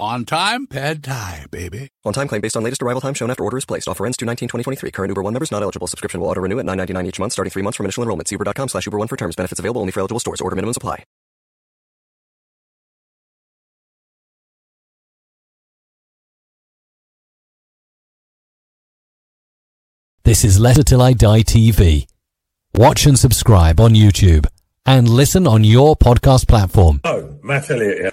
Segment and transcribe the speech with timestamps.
[0.00, 1.90] On time, pad thai, baby.
[2.06, 3.86] On time claim based on latest arrival time shown after order is placed.
[3.86, 5.86] Offer ends 2 2023 Current Uber One members not eligible.
[5.86, 8.26] Subscription will auto renew at 9.99 each month starting three months from initial enrollment.
[8.26, 9.36] See uber.com slash Uber One for terms.
[9.36, 10.40] Benefits available only for eligible stores.
[10.40, 11.04] Order minimums apply.
[20.24, 22.06] This is Leicester Till I Die TV.
[22.74, 24.46] Watch and subscribe on YouTube
[24.86, 27.02] and listen on your podcast platform.
[27.04, 28.12] Oh, Matt Elliott here.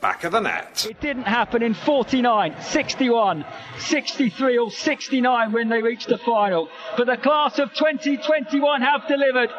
[0.00, 0.86] Back of the net.
[0.88, 3.44] It didn't happen in 49, 61,
[3.78, 6.68] 63 or 69 when they reached the final.
[6.96, 9.50] But the class of 2021 have delivered.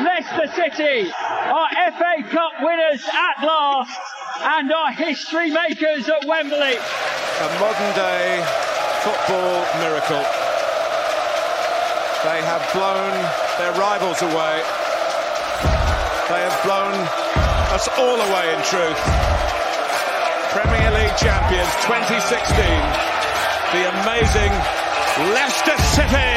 [0.00, 3.98] Leicester City are FA Cup winners at last
[4.42, 6.76] and are history makers at Wembley.
[6.76, 8.44] A modern day
[9.00, 10.24] football miracle.
[12.22, 13.16] They have blown
[13.56, 14.60] their rivals away.
[16.28, 16.92] They have blown
[17.72, 19.49] us all away in truth.
[20.50, 22.56] Premier League champions 2016,
[23.70, 24.52] the amazing
[25.32, 26.29] Leicester City.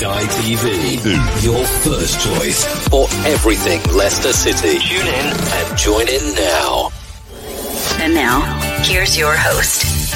[0.00, 1.44] Leicester Till I Die TV.
[1.44, 4.78] Your first choice for everything Leicester City.
[4.78, 6.90] Tune in and join in now.
[7.98, 8.40] And now,
[8.82, 10.14] here's your host.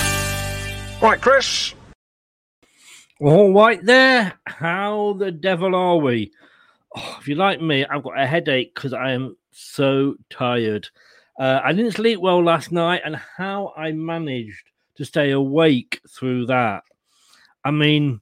[1.03, 1.75] Right, Chris.
[3.21, 4.35] All right, there.
[4.47, 6.33] How the devil are we?
[6.97, 10.89] Oh, if you like me, I've got a headache because I am so tired.
[11.39, 14.65] Uh, I didn't sleep well last night, and how I managed
[14.97, 16.85] to stay awake through that.
[17.65, 18.21] I mean,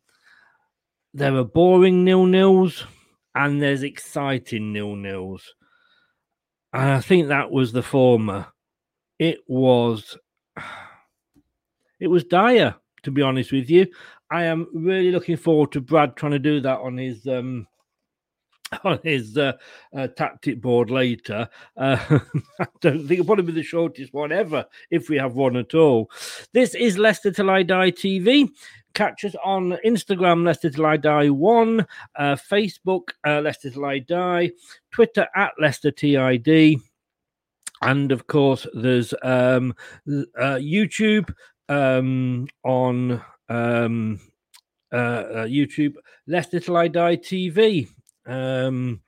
[1.15, 2.87] there are boring nil nils
[3.35, 5.55] and there's exciting nil nils.
[6.73, 8.47] And I think that was the former.
[9.19, 10.17] It was
[12.01, 13.87] it was dire, to be honest with you.
[14.31, 17.67] I am really looking forward to Brad trying to do that on his um
[18.85, 19.53] on his uh,
[19.95, 21.49] uh, tactic board later.
[21.77, 21.99] Uh,
[22.61, 25.75] I don't think it'll probably be the shortest one ever if we have one at
[25.75, 26.11] all.
[26.53, 28.49] This is Leicester Till I Die TV.
[28.95, 31.87] Catch us on Instagram, Leicester Till I Die One,
[32.17, 34.51] uh, Facebook, uh, Leicester Till I Die,
[34.91, 36.81] Twitter at Leicester TID.
[37.83, 39.75] and of course, there's um,
[40.09, 41.35] uh, YouTube
[41.69, 44.21] um, on um,
[44.93, 45.95] uh, uh, YouTube.
[46.27, 47.89] Leicester Till I Die TV.
[48.27, 49.01] Um,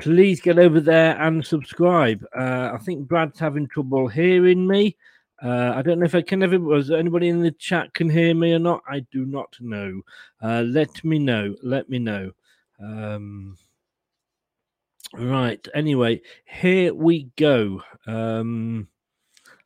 [0.00, 2.24] please get over there and subscribe.
[2.36, 4.96] Uh, I think Brad's having trouble hearing me.
[5.42, 6.58] Uh, I don't know if I can ever.
[6.58, 8.82] Was anybody in the chat can hear me or not?
[8.88, 10.02] I do not know.
[10.42, 11.54] Uh, let me know.
[11.62, 12.32] Let me know.
[12.80, 13.56] Um,
[15.14, 15.66] right.
[15.74, 17.82] Anyway, here we go.
[18.06, 18.88] Um,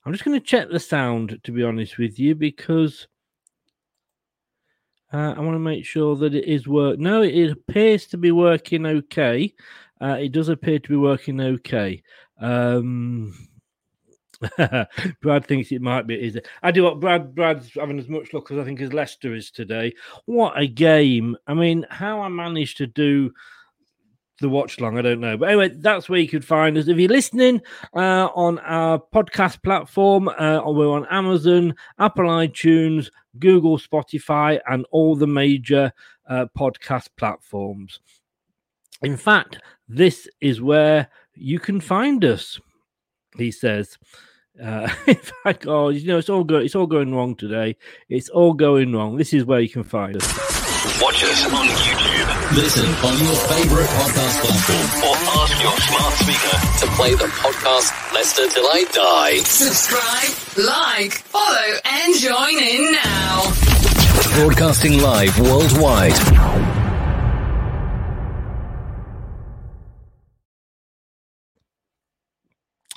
[0.04, 3.06] I'm just going to check the sound to be honest with you because
[5.12, 6.98] uh, I want to make sure that it is work.
[6.98, 9.54] No, it appears to be working okay.
[10.00, 12.02] Uh, it does appear to be working okay.
[12.40, 13.32] Um,
[15.23, 16.15] Brad thinks it might be.
[16.15, 16.49] Is it?
[16.62, 17.35] I do what Brad.
[17.35, 19.94] Brad's having as much luck as I think as Leicester is today.
[20.27, 21.37] What a game!
[21.47, 23.33] I mean, how I managed to do
[24.43, 25.37] the watch long, I don't know.
[25.39, 26.89] But anyway, that's where you could find us.
[26.89, 27.62] If you're listening
[27.94, 35.17] uh, on our podcast platform, uh, we're on Amazon, Apple iTunes, Google, Spotify, and all
[35.17, 35.93] the major
[36.29, 38.00] uh, podcast platforms.
[39.03, 42.61] In fact, this is where you can find us.
[43.39, 43.97] He says.
[44.60, 47.76] Uh, in fact, oh, you know, it's all go- it's all going wrong today.
[48.08, 49.16] It's all going wrong.
[49.16, 50.26] This is where you can find us.
[51.00, 52.56] Watch us on YouTube.
[52.56, 56.56] Listen on your favorite podcast platform or ask your smart speaker
[56.87, 59.38] to play the podcast Leicester Till I Die.
[59.38, 63.43] Subscribe, like, follow, and join in now.
[64.37, 66.62] Broadcasting live worldwide.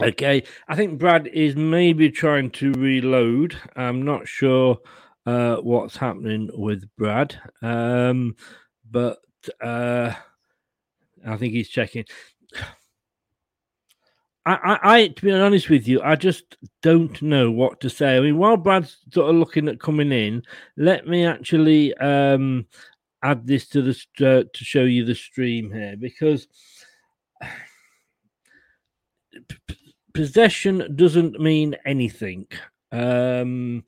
[0.01, 3.55] Okay, I think Brad is maybe trying to reload.
[3.77, 4.77] I'm not sure
[5.25, 8.35] uh, what's happening with Brad, um,
[8.91, 9.19] but
[9.61, 10.11] uh,
[11.25, 12.03] I think he's checking.
[14.45, 18.17] I, I, I, to be honest with you, I just don't know what to say.
[18.17, 20.43] I mean, while Brad's sort of looking at coming in,
[20.75, 22.67] let me actually um,
[23.23, 26.47] add this to the uh, to show you the stream here because
[30.15, 32.47] possession doesn't mean anything.
[32.91, 33.83] Um,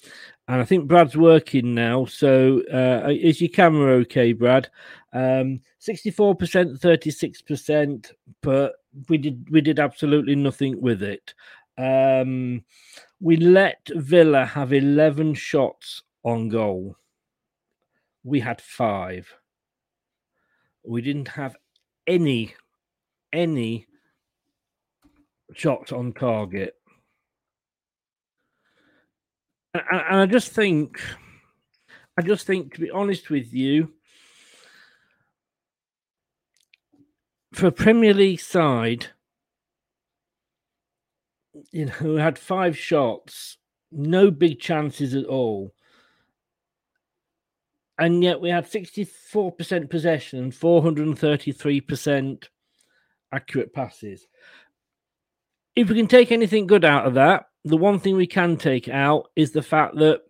[0.48, 2.06] and I think Brad's working now.
[2.06, 4.70] So uh, is your camera okay, Brad?
[5.14, 8.74] Um, 64%, 36%, but
[9.10, 11.34] we did we did absolutely nothing with it.
[11.78, 12.64] Um,
[13.20, 16.98] we let Villa have 11 shots on goal.
[18.24, 19.34] We had five.
[20.84, 21.56] We didn't have
[22.06, 22.54] any
[23.34, 23.87] any
[25.54, 26.76] shots on target.
[29.74, 31.02] And, and I just think,
[32.18, 33.94] I just think, to be honest with you,
[37.54, 39.08] for a Premier League side,
[41.72, 43.58] you know, who had five shots,
[43.92, 45.74] no big chances at all.
[48.00, 52.44] And yet we had 64% possession and 433%
[53.32, 54.28] accurate passes
[55.78, 58.90] if we can take anything good out of that, the one thing we can take
[58.90, 60.22] out is the fact that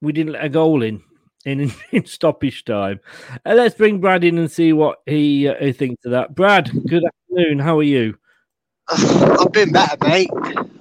[0.00, 1.02] we didn't let a goal in
[1.44, 2.98] in, in stoppage time.
[3.44, 6.34] Uh, let's bring Brad in and see what he, uh, he thinks of that.
[6.34, 7.58] Brad, good afternoon.
[7.58, 8.16] How are you?
[8.88, 10.30] I've been better, mate.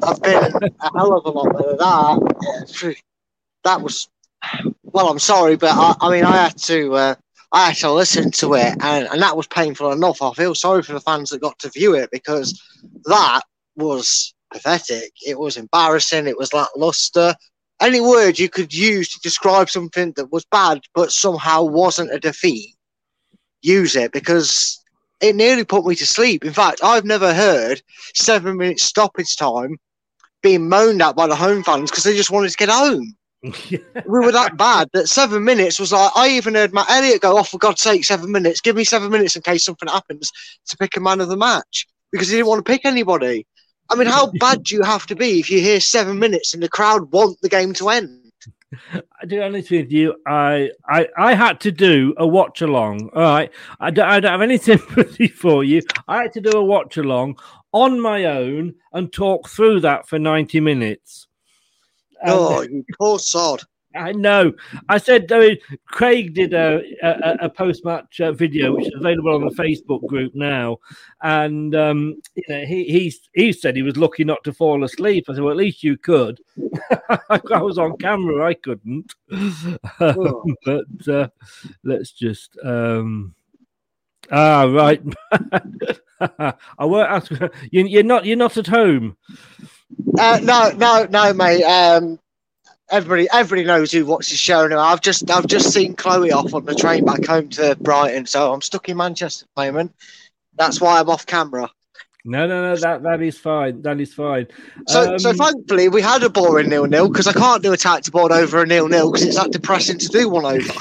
[0.01, 2.95] I've been a hell of a lot better than that.
[3.65, 4.07] That was
[4.83, 5.09] well.
[5.09, 6.93] I'm sorry, but I, I mean, I had to.
[6.93, 7.15] Uh,
[7.51, 10.21] I had to listen to it, and, and that was painful enough.
[10.21, 12.61] I feel sorry for the fans that got to view it because
[13.05, 13.41] that
[13.75, 15.11] was pathetic.
[15.25, 16.27] It was embarrassing.
[16.27, 17.35] It was lackluster.
[17.81, 22.19] Any word you could use to describe something that was bad but somehow wasn't a
[22.19, 22.73] defeat,
[23.61, 24.81] use it because
[25.19, 26.45] it nearly put me to sleep.
[26.45, 27.81] In fact, I've never heard
[28.13, 29.77] seven minutes stoppage time
[30.41, 33.15] being moaned at by the home fans because they just wanted to get home.
[34.07, 37.37] we were that bad that seven minutes was like I even heard Matt Elliott go,
[37.37, 38.61] "Oh, for God's sake, seven minutes!
[38.61, 40.31] Give me seven minutes in case something happens
[40.67, 43.45] to pick a man of the match," because he didn't want to pick anybody.
[43.89, 46.61] I mean, how bad do you have to be if you hear seven minutes and
[46.61, 48.21] the crowd want the game to end?
[48.91, 53.09] I do honest with you, I, I I had to do a watch along.
[53.13, 55.81] All right, I don't, I don't have any sympathy for you.
[56.07, 57.39] I had to do a watch along
[57.71, 61.27] on my own and talk through that for ninety minutes.
[62.25, 63.61] oh, you poor sod!
[63.95, 64.53] I know.
[64.89, 68.93] I said, I mean, Craig did a, a, a post match uh, video, which is
[68.95, 70.77] available on the Facebook group now.
[71.21, 75.25] And, um, you know, he, he, he said he was lucky not to fall asleep.
[75.27, 76.39] I said, well, at least you could.
[77.09, 79.13] I was on camera, I couldn't.
[79.99, 80.43] Oh.
[80.65, 81.27] but uh,
[81.83, 82.57] let's just.
[82.63, 83.33] Um,
[84.31, 85.01] ah, right.
[86.19, 87.31] I won't ask.
[87.71, 88.25] You, you're not.
[88.25, 89.17] You're not at home.
[90.17, 91.63] Uh, no, no, no, mate.
[91.63, 92.19] Um,
[92.91, 94.79] everybody, everybody knows who watches the show now.
[94.79, 98.53] I've just, I've just seen Chloe off on the train back home to Brighton, so
[98.53, 99.95] I'm stuck in Manchester at the moment.
[100.57, 101.69] That's why I'm off camera.
[102.27, 102.75] No, no, no.
[102.75, 103.83] That that is fine.
[103.83, 104.47] That is fine.
[104.87, 107.77] So, so Um, thankfully, we had a boring nil nil because I can't do a
[107.77, 110.73] tactic board over a nil nil because it's that depressing to do one over.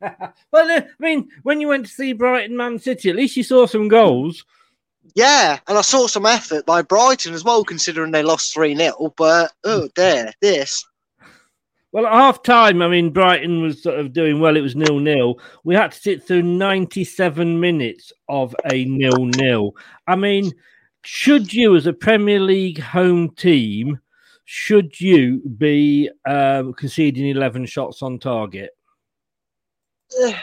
[0.52, 3.66] well, I mean, when you went to see Brighton Man City, at least you saw
[3.66, 4.42] some goals.
[5.14, 9.12] Yeah, and I saw some effort by Brighton as well, considering they lost 3 0.
[9.18, 10.82] But oh, dear, this.
[11.94, 14.56] Well, at half time, I mean, Brighton was sort of doing well.
[14.56, 15.38] It was nil nil.
[15.62, 19.76] We had to sit through 97 minutes of a nil nil.
[20.08, 20.50] I mean,
[21.04, 24.00] should you, as a Premier League home team,
[24.44, 28.70] should you be um, conceding 11 shots on target?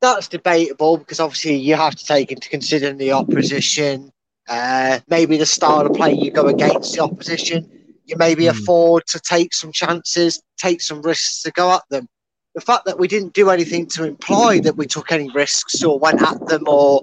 [0.00, 4.10] That's debatable because obviously you have to take into consideration the opposition,
[4.48, 7.81] uh, maybe the style of play you go against the opposition.
[8.04, 8.50] You maybe hmm.
[8.50, 12.08] afford to take some chances, take some risks to go at them.
[12.54, 15.98] The fact that we didn't do anything to imply that we took any risks or
[15.98, 17.02] went at them or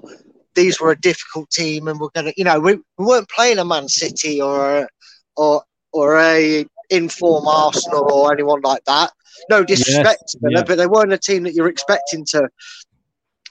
[0.54, 3.64] these were a difficult team and we're gonna, you know, we, we weren't playing a
[3.64, 4.88] Man City or a,
[5.36, 9.10] or or a inform Arsenal or anyone like that.
[9.48, 10.62] No disrespect to them, yeah.
[10.64, 12.48] but they weren't a team that you're expecting to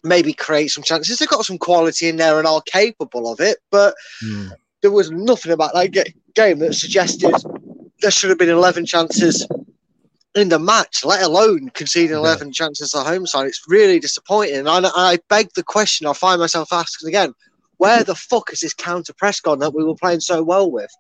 [0.04, 1.18] maybe create some chances.
[1.18, 4.50] They've got some quality in there and are capable of it, but hmm.
[4.82, 7.34] There was nothing about that ga- game that suggested
[8.02, 9.46] there should have been 11 chances
[10.36, 13.48] in the match, let alone conceding 11 chances at home side.
[13.48, 14.56] It's really disappointing.
[14.56, 17.34] And I, I beg the question, I find myself asking again,
[17.78, 20.92] where the fuck is this counter press gone that we were playing so well with?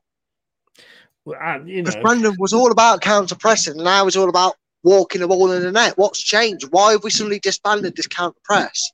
[1.26, 4.56] Well, you Because know, Brandon was all about counter pressing, and now it's all about
[4.84, 5.94] walking the ball in the net.
[5.98, 6.68] What's changed?
[6.72, 8.92] Why have we suddenly disbanded this counter press?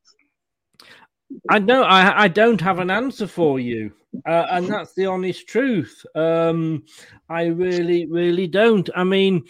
[1.50, 3.94] I know I, I don't have an answer for you,
[4.26, 6.06] uh, and that's the honest truth.
[6.16, 6.84] Um,
[7.30, 8.90] I really, really don't.
[8.96, 9.44] I mean,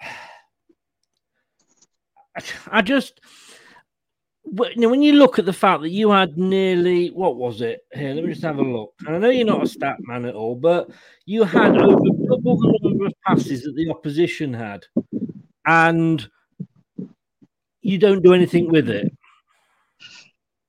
[2.70, 3.20] I just
[4.50, 7.80] when you look at the fact that you had nearly what was it?
[7.92, 8.94] Here, let me just have a look.
[9.06, 10.90] And I know you're not a stat man at all, but
[11.26, 14.84] you had over double the number of passes that the opposition had,
[15.66, 16.28] and
[17.82, 19.12] you don't do anything with it.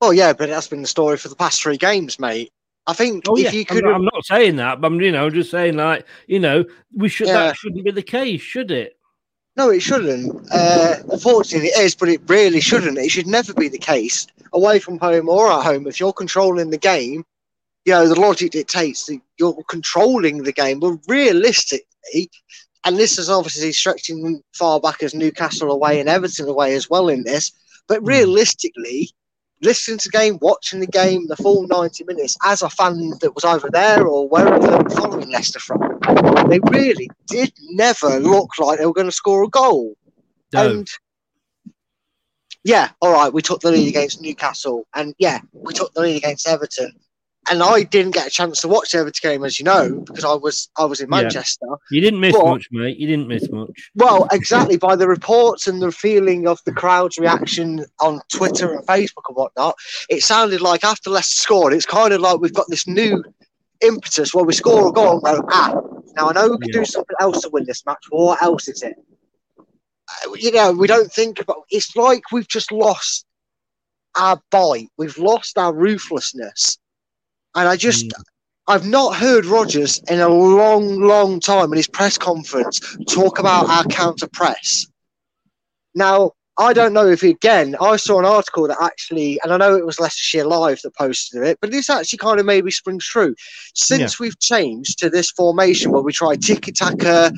[0.00, 2.52] Oh yeah, but that's been the story for the past three games, mate.
[2.90, 5.12] I think Oh if yeah, you I'm not, I'm not saying that, but I'm you
[5.12, 7.34] know just saying like you know we should Yeah.
[7.48, 8.96] that shouldn't be the case, should it?
[9.56, 10.46] no, it shouldn't.
[10.52, 12.98] Uh, unfortunately, it is, but it really shouldn't.
[12.98, 15.86] It should never be the case away from home or at home.
[15.86, 17.24] If you're controlling the game,
[17.84, 20.80] you know the logic dictates that you're controlling the game.
[20.80, 22.30] But realistically,
[22.84, 27.08] and this is obviously stretching far back as Newcastle away and Everton away as well
[27.08, 27.52] in this.
[27.88, 29.10] But realistically,
[29.62, 33.34] listening to the game, watching the game, the full 90 minutes, as a fan that
[33.34, 35.98] was either there or wherever following Leicester from,
[36.48, 39.94] they really did never look like they were going to score a goal.
[40.52, 40.70] No.
[40.70, 40.88] And
[42.64, 46.18] yeah, all right, we took the lead against Newcastle, and yeah, we took the lead
[46.18, 46.92] against Everton.
[47.50, 50.24] And I didn't get a chance to watch the Everton game, as you know, because
[50.24, 51.22] I was I was in Yeah.
[51.22, 51.66] Manchester.
[51.90, 52.96] You didn't miss But- much, mate.
[52.96, 53.90] You didn't miss much.
[53.96, 54.76] Well, exactly.
[54.76, 59.36] By the reports and the feeling of the crowd's reaction on Twitter and Facebook and
[59.36, 59.74] whatnot,
[60.08, 63.22] it sounded like after Leicester scored, it's kind of like we've got this new
[63.80, 65.80] impetus where we score a goal and go, ah,
[66.16, 68.82] now I know we can do something else to win this match, what else is
[68.82, 68.94] it?
[69.58, 73.24] Uh, You know, we don't think about it's like we've just lost
[74.16, 76.78] our bite, we've lost our ruthlessness.
[77.54, 78.22] And I just, mm.
[78.66, 83.68] I've not heard Rodgers in a long, long time in his press conference talk about
[83.68, 84.86] our counter press.
[85.94, 89.74] Now, I don't know if again, I saw an article that actually, and I know
[89.76, 93.34] it was Leicestershire Live that posted it, but this actually kind of maybe springs true.
[93.74, 97.32] Since we've changed to this formation where we try tiki taka,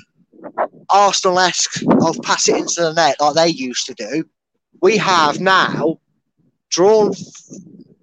[0.90, 4.25] Arsenal esque of pass it into the net like they used to do,
[4.81, 5.99] we have now
[6.71, 7.12] drawn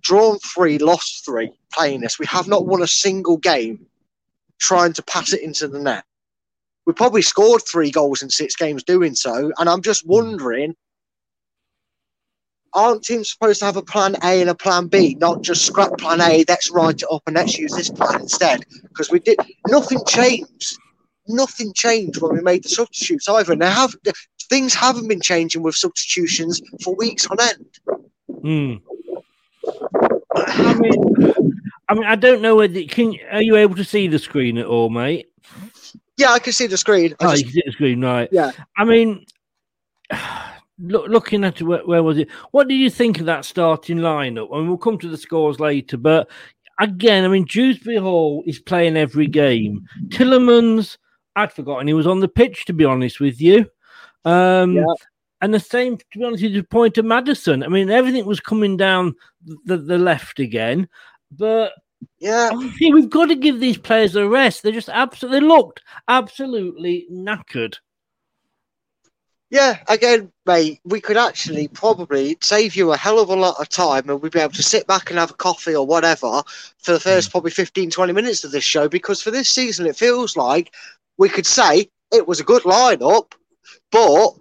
[0.01, 2.20] drawn three, lost three playing this.
[2.20, 3.86] We have not won a single game
[4.60, 6.03] trying to pass it into the net.
[6.86, 10.75] We probably scored three goals in six games doing so, and I'm just wondering.
[12.74, 15.98] Aren't teams supposed to have a plan A and a plan B, not just scrap
[15.98, 18.63] plan A, let's write it up and let's use this plan instead?
[18.89, 20.77] Because we did nothing changed.
[21.27, 23.53] Nothing changed when we made the substitutes either.
[23.53, 23.96] And they have
[24.50, 27.79] things haven't been changing with substitutions for weeks on end.
[28.41, 28.88] Hmm.
[30.48, 31.34] I mean,
[31.89, 33.15] I mean, I don't know whether can.
[33.31, 35.27] Are you able to see the screen at all, mate?
[36.17, 37.15] Yeah, I can see the screen.
[37.19, 38.29] I Oh, just- you can see the screen, right?
[38.31, 38.51] Yeah.
[38.77, 39.25] I mean,
[40.79, 42.29] look, looking at where, where was it?
[42.51, 44.55] What did you think of that starting lineup?
[44.55, 46.29] And we'll come to the scores later, but
[46.79, 49.86] again, I mean, Dewsbury Hall is playing every game.
[50.08, 50.98] Tielemans,
[51.36, 53.65] I'd forgotten he was on the pitch, to be honest with you.
[54.25, 54.86] Um, Yeah.
[55.41, 57.63] And the same, to be honest with you, point to Maddison.
[57.63, 59.15] I mean, everything was coming down
[59.65, 60.89] the, the left again.
[61.31, 61.74] But
[62.19, 64.63] yeah, obviously we've got to give these players a rest.
[64.63, 67.75] They just absolutely looked absolutely knackered.
[69.51, 73.67] Yeah, again, mate, we could actually probably save you a hell of a lot of
[73.67, 76.43] time and we'd be able to sit back and have a coffee or whatever
[76.77, 77.31] for the first hmm.
[77.31, 80.75] probably 15, 20 minutes of this show because for this season it feels like
[81.17, 83.34] we could say it was a good lineup,
[83.91, 84.36] but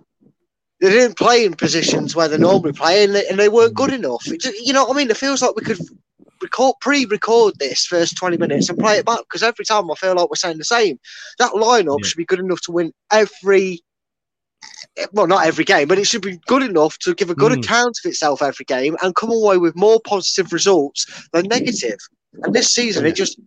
[0.81, 3.93] they didn't play in positions where they normally play and they, and they weren't good
[3.93, 4.23] enough.
[4.27, 5.11] It you know what I mean?
[5.11, 5.81] It feels like we could
[6.41, 10.15] record pre-record this first 20 minutes and play it back because every time I feel
[10.15, 10.99] like we're saying the same.
[11.39, 13.81] That lineup should be good enough to win every
[15.13, 17.63] well, not every game, but it should be good enough to give a good Mm.
[17.65, 21.99] account of itself every game and come away with more positive results than negative.
[22.43, 23.39] And this season, it just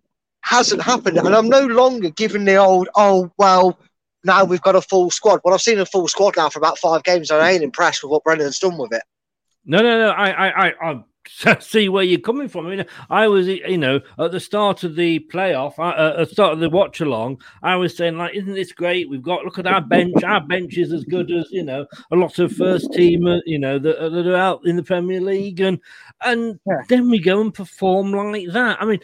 [0.41, 1.17] hasn't happened.
[1.17, 3.77] And I'm no longer giving the old, oh, well,
[4.24, 5.42] now we've got a full squad.
[5.44, 8.04] Well, I've seen a full squad now for about five games, and I ain't impressed
[8.04, 9.04] with what Brendan's done with it.
[9.66, 10.10] No, no, no.
[10.10, 12.68] I, I, I, I see where you're coming from.
[12.68, 16.28] I mean, I was, you know, at the start of the playoff, uh, uh, at
[16.30, 19.10] the start of the watch along, I was saying, like, isn't this great?
[19.10, 20.24] We've got look at our bench.
[20.24, 23.80] Our bench is as good as you know a lot of first team, you know,
[23.80, 25.80] that, that are out in the Premier League, and
[26.22, 26.60] and
[26.90, 28.82] then we go and perform like that.
[28.82, 29.00] I mean.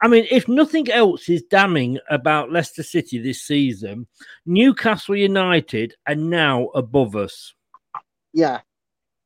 [0.00, 4.06] I mean, if nothing else is damning about Leicester City this season,
[4.46, 7.54] Newcastle United are now above us.
[8.32, 8.60] Yeah.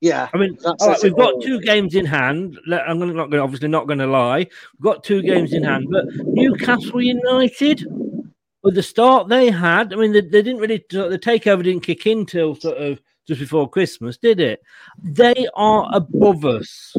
[0.00, 0.28] Yeah.
[0.32, 2.58] I mean, That's- all right, that's we've got two games in hand.
[2.72, 4.38] I'm not going, obviously not going to lie.
[4.38, 7.86] We've got two games in hand, but Newcastle United,
[8.62, 12.06] with the start they had, I mean, they, they didn't really the takeover didn't kick
[12.06, 14.60] in till sort of just before Christmas, did it?
[15.00, 16.96] They are above us,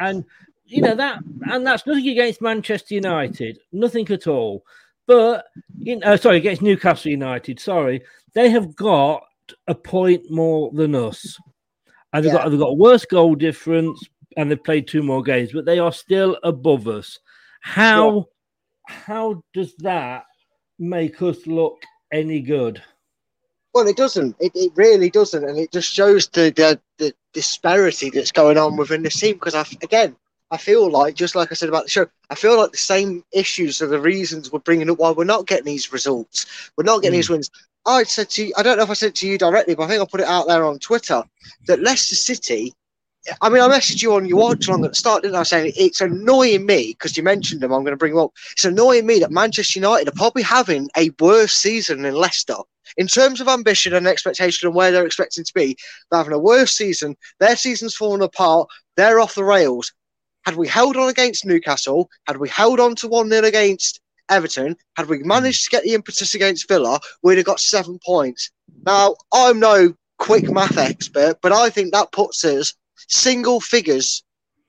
[0.00, 0.24] and
[0.64, 4.64] you know that, and that's nothing against Manchester United, nothing at all.
[5.06, 7.60] But you know, uh, sorry, against Newcastle United.
[7.60, 8.02] Sorry,
[8.34, 9.22] they have got
[9.66, 11.38] a point more than us
[12.14, 14.00] and they've got they've got a worse goal difference,
[14.36, 17.18] and they've played two more games, but they are still above us.
[17.60, 18.26] How
[18.86, 20.24] how does that
[20.78, 22.80] make us look any good?
[23.74, 24.36] Well, it doesn't.
[24.38, 28.76] It, it really doesn't, and it just shows the the, the disparity that's going on
[28.76, 29.34] within the team.
[29.34, 30.16] Because I, again,
[30.54, 33.24] I feel like just like I said about the show, I feel like the same
[33.32, 36.70] issues are the reasons we're bringing up why we're not getting these results.
[36.76, 37.34] We're not getting these hmm.
[37.34, 37.50] wins.
[37.86, 39.88] I said to you, I don't know if I said to you directly, but I
[39.88, 41.24] think I put it out there on Twitter
[41.66, 42.72] that Leicester City.
[43.42, 45.42] I mean, I messaged you on your watch along at the start, didn't I?
[45.42, 47.72] Saying it's annoying me because you mentioned them.
[47.72, 48.32] I'm going to bring them up.
[48.52, 52.58] It's annoying me that Manchester United are probably having a worse season than Leicester
[52.96, 55.76] in terms of ambition and expectation and where they're expecting to be.
[56.10, 57.16] They're having a worse season.
[57.40, 58.68] Their season's fallen apart.
[58.96, 59.92] They're off the rails.
[60.44, 64.76] Had we held on against Newcastle, had we held on to 1 0 against Everton,
[64.96, 68.50] had we managed to get the impetus against Villa, we'd have got seven points.
[68.84, 72.74] Now, I'm no quick math expert, but I think that puts us
[73.08, 74.22] single figures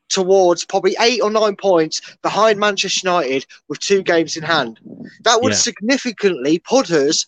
[0.09, 4.79] towards probably eight or nine points behind Manchester United with two games in hand.
[5.23, 5.57] That would Yeah.
[5.57, 7.25] significantly put us.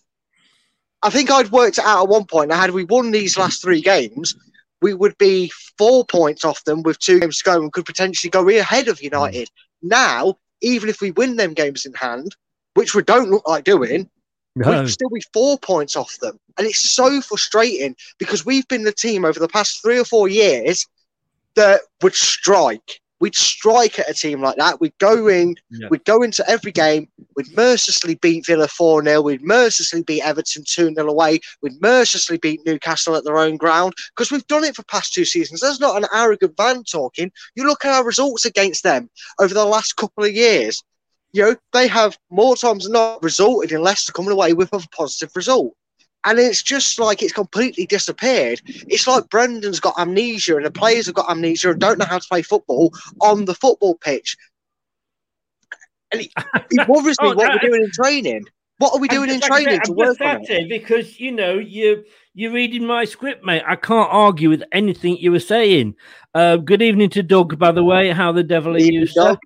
[1.02, 2.48] I think I'd worked it out at one point.
[2.48, 4.34] Now, had we won these last three games,
[4.80, 8.30] we would be four points off them with two games to go and could potentially
[8.30, 9.06] go ahead of hmm.
[9.06, 9.50] United.
[9.82, 12.34] Now, even if we win them games in hand,
[12.74, 14.08] which we don't look like doing,
[14.56, 14.82] No.
[14.82, 16.38] we'd still be four points off them.
[16.56, 20.28] And it's so frustrating because we've been the team over the past three or four
[20.28, 20.86] years
[21.54, 23.00] that would strike.
[23.20, 24.80] We'd strike at a team like that.
[24.80, 25.88] We'd go in, Yeah.
[25.90, 30.64] we'd go into every game, we'd mercilessly beat Villa 4 0, we'd mercilessly beat Everton
[30.66, 34.76] 2 0 away, we'd mercilessly beat Newcastle at their own ground because we've done it
[34.76, 35.60] for past two seasons.
[35.60, 37.32] There's not an arrogant van talking.
[37.54, 40.82] You look at our results against them over the last couple of years.
[41.32, 44.78] You know, they have more times than not resulted in Leicester coming away with a
[44.92, 45.74] positive result.
[46.28, 48.60] And it's just like it's completely disappeared.
[48.66, 52.18] It's like Brendan's got amnesia and the players have got amnesia and don't know how
[52.18, 54.36] to play football on the football pitch.
[56.12, 56.30] And it,
[56.70, 58.44] it worries me Oh, what that- we're doing in training.
[58.76, 60.50] What are we doing in just- like I training to work on it?
[60.50, 63.62] it because you know you you're reading my script, mate.
[63.66, 65.94] I can't argue with anything you were saying.
[66.34, 68.10] Uh, good evening to Doug, by the way.
[68.12, 69.36] How the devil are you, sir?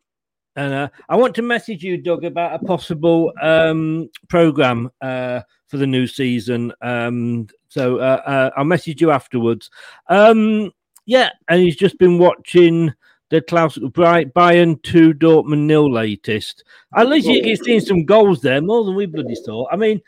[0.57, 5.41] And uh, I want to message you, Doug, about a possible um, program uh,
[5.73, 6.71] for the new season.
[6.83, 9.71] Um, so uh, uh, I'll message you afterwards.
[10.09, 10.71] Um,
[11.07, 12.93] yeah, and he's just been watching
[13.31, 16.63] the Klaus Bayern two Dortmund nil latest.
[16.95, 19.67] At least you- he's seen some goals there, more than we bloody saw.
[19.73, 20.03] I mean,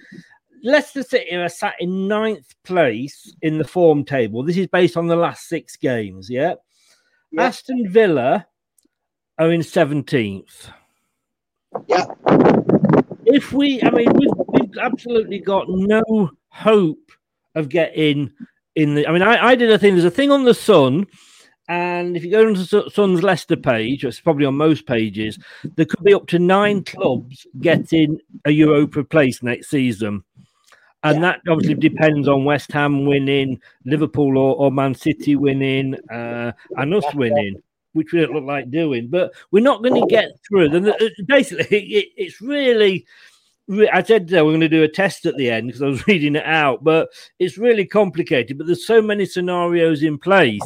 [0.63, 4.43] Leicester City are sat in ninth place in the form table.
[4.43, 6.29] This is based on the last six games.
[6.29, 6.57] Yeah,
[7.39, 8.47] Aston Villa
[9.39, 10.69] are in 17th.
[11.89, 12.05] Yeah.
[13.27, 17.11] If we, I mean, we've, we've absolutely got no hope
[17.55, 18.33] of getting
[18.75, 19.07] in the.
[19.07, 19.95] I mean, I, I did a thing.
[19.95, 21.07] There's a thing on the Sun,
[21.69, 25.39] and if you go onto the Sun's Leicester page, it's probably on most pages,
[25.77, 30.23] there could be up to nine clubs getting a Europa place next season.
[31.03, 36.53] And that obviously depends on West Ham winning, Liverpool or, or Man City winning, uh,
[36.79, 37.63] and us winning,
[37.93, 39.09] which we don't look like doing.
[39.09, 40.75] But we're not going to get through.
[40.75, 40.95] And
[41.27, 43.07] basically, it, it's really.
[43.71, 46.07] I said uh, we're going to do a test at the end because I was
[46.07, 48.59] reading it out, but it's really complicated.
[48.59, 50.61] But there's so many scenarios in place,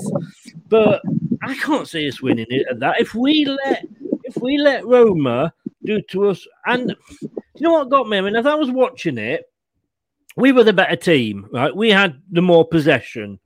[0.68, 1.02] but
[1.42, 3.00] I can't see us winning it at that.
[3.00, 3.86] If we let
[4.24, 5.52] if we let Roma
[5.84, 7.30] do to us, and you
[7.60, 8.18] know what got me?
[8.18, 9.44] I mean, as I was watching it,
[10.36, 11.74] we were the better team, right?
[11.74, 13.38] We had the more possession,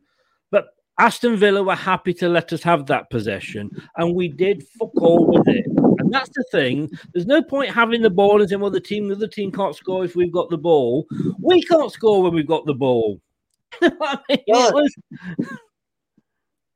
[0.98, 5.26] Aston Villa were happy to let us have that possession, and we did fuck all
[5.26, 5.66] with it.
[5.98, 6.90] And that's the thing.
[7.12, 9.74] There's no point having the ball and saying, "Well, the team, the other team can't
[9.74, 11.06] score if we've got the ball."
[11.40, 13.20] We can't score when we've got the ball.
[13.82, 14.94] I mean, it was...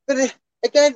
[0.06, 0.28] But uh,
[0.64, 0.94] again,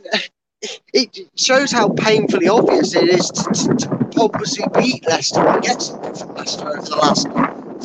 [0.94, 5.82] it shows how painfully obvious it is to, to, to purposely beat Leicester and get
[5.82, 7.28] something from Leicester over the last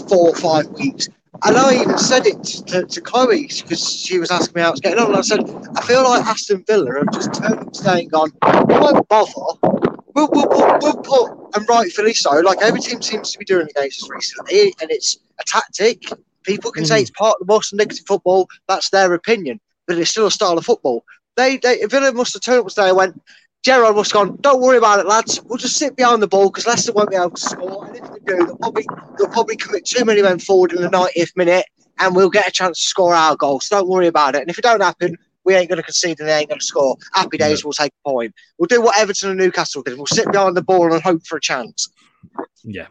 [0.09, 1.09] four or five weeks.
[1.43, 4.79] And I even said it to, to Chloe because she was asking me how it's
[4.79, 5.07] getting on.
[5.07, 5.41] And I said,
[5.75, 8.31] I feel like Aston Villa have just turned and gone,
[8.67, 9.31] we won't bother.
[10.15, 13.67] We'll, we'll, we'll, we'll put, and rightfully so, like every team seems to be doing
[13.69, 16.03] against us recently, and it's a tactic.
[16.43, 17.01] People can say hmm.
[17.01, 18.47] it's part of the most negative football.
[18.69, 21.03] That's their opinion, but it's still a style of football.
[21.35, 23.21] They, they Villa must have turned up today and went,
[23.65, 25.41] Gerrard have gone, don't worry about it, lads.
[25.43, 27.87] We'll just sit behind the ball because Leicester won't be able to score.
[27.87, 28.85] And if they do, they'll probably,
[29.17, 31.65] they'll probably commit too many men forward in the 90th minute
[31.97, 33.59] and we'll get a chance to score our goal.
[33.61, 34.41] So don't worry about it.
[34.41, 36.65] And if it don't happen, we ain't going to concede and they ain't going to
[36.65, 36.95] score.
[37.13, 38.35] Happy days, we'll take a point.
[38.59, 39.97] We'll do what Everton and Newcastle did.
[39.97, 41.89] We'll sit behind the ball and hope for a chance.
[42.63, 42.87] Yeah,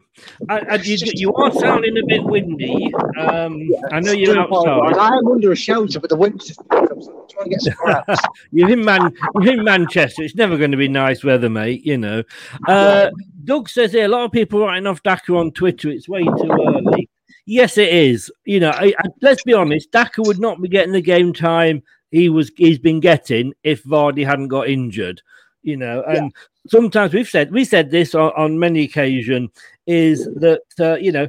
[0.48, 2.92] and, you, you are sounding a bit windy.
[3.18, 4.96] Um, I know you're outside.
[4.96, 8.20] I am under a shelter, but the wind's just I'm trying to get some wraps.
[8.52, 10.22] you're in Man, you're in Manchester.
[10.22, 11.84] It's never going to be nice weather, mate.
[11.84, 12.22] You know.
[12.68, 13.10] Uh,
[13.44, 15.88] Doug says here a lot of people writing off Daka on Twitter.
[15.88, 17.08] It's way too early.
[17.46, 18.30] Yes, it is.
[18.44, 19.90] You know, I, I, let's be honest.
[19.90, 21.82] Daka would not be getting the game time
[22.14, 25.20] he was he's been getting if Vardy hadn't got injured.
[25.64, 26.30] You know, and
[26.68, 29.50] sometimes we've said we said this on, on many occasions
[29.86, 31.26] is that uh, you know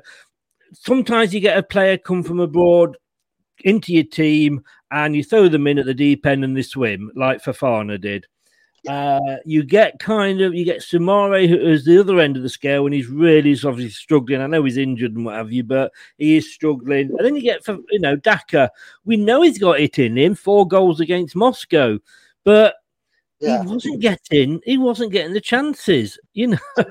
[0.74, 2.98] sometimes you get a player come from abroad
[3.64, 7.12] into your team and you throw them in at the deep end and they swim
[7.16, 8.28] like Fofana did.
[8.88, 12.50] Uh, you get kind of you get Soumaré who is the other end of the
[12.50, 14.42] scale when he's really obviously struggling.
[14.42, 17.10] I know he's injured and what have you, but he is struggling.
[17.10, 18.70] And then you get you know Daka.
[19.06, 21.98] We know he's got it in him, four goals against Moscow,
[22.44, 22.76] but
[23.40, 23.64] Yeah.
[23.64, 26.18] he wasn't getting he wasn't getting the chances.
[26.34, 26.86] You know,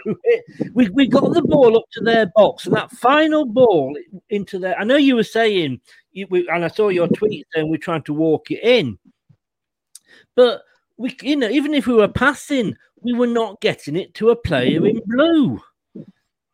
[0.74, 3.96] we we got the ball up to their box and that final ball
[4.30, 4.78] into their.
[4.78, 5.80] I know you were saying,
[6.12, 8.98] you, we, and I saw your tweet saying we're trying to walk it in,
[10.36, 10.62] but
[10.96, 14.36] we you know even if we were passing, we were not getting it to a
[14.36, 15.60] player in blue.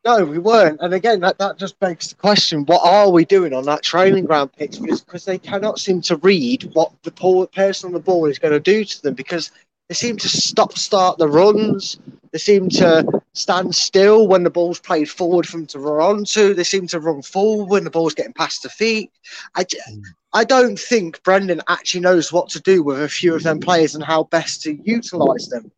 [0.03, 0.81] No, we weren't.
[0.81, 4.24] And again, that, that just begs the question: What are we doing on that training
[4.24, 4.81] ground pitch?
[4.81, 8.53] Because they cannot seem to read what the poor person on the ball is going
[8.53, 9.12] to do to them.
[9.12, 9.50] Because
[9.90, 11.98] they seem to stop start the runs.
[12.31, 16.55] They seem to stand still when the ball's played forward from to run onto.
[16.55, 19.11] They seem to run forward when the ball's getting past the feet.
[19.57, 20.03] I, hmm.
[20.33, 23.96] I don't think Brendan actually knows what to do with a few of them players
[23.96, 25.72] and how best to utilise them.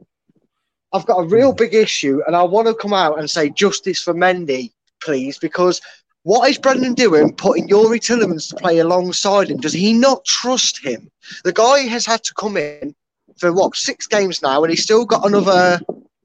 [0.93, 1.57] I've got a real hmm.
[1.57, 4.73] big issue, and I want to come out and say justice for Mendy,
[5.03, 5.81] please, because
[6.25, 9.57] what is Brendan doing putting Youri Tielemans to play alongside him?
[9.57, 11.11] Does he not trust him?
[11.45, 12.95] The guy has had to come in
[13.39, 15.81] for what six games now, and he's still got another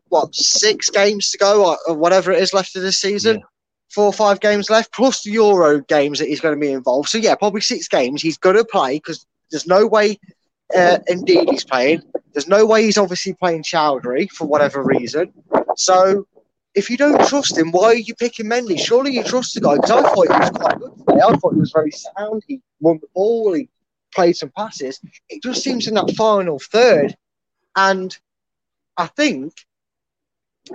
[0.10, 3.43] what six games to go, or, or whatever it is left of this season.
[3.89, 7.10] Four or five games left, plus the Euro games that he's going to be involved.
[7.10, 8.22] So yeah, probably six games.
[8.22, 10.20] He's going to play because there's no way.
[10.76, 12.02] Uh, indeed, he's playing.
[12.34, 15.34] There's no way he's obviously playing Choudhury for whatever reason.
[15.78, 16.28] So
[16.76, 18.80] if you don't trust him, why are you picking Mendy?
[18.80, 21.22] Surely you trust the guy because I thought he was quite good today.
[21.22, 22.43] I thought he was very sound.
[22.48, 23.54] He won the ball.
[23.54, 23.70] He
[24.17, 24.99] played some passes.
[25.30, 27.15] It just seems in that final third,
[27.75, 28.10] and
[28.97, 29.53] I think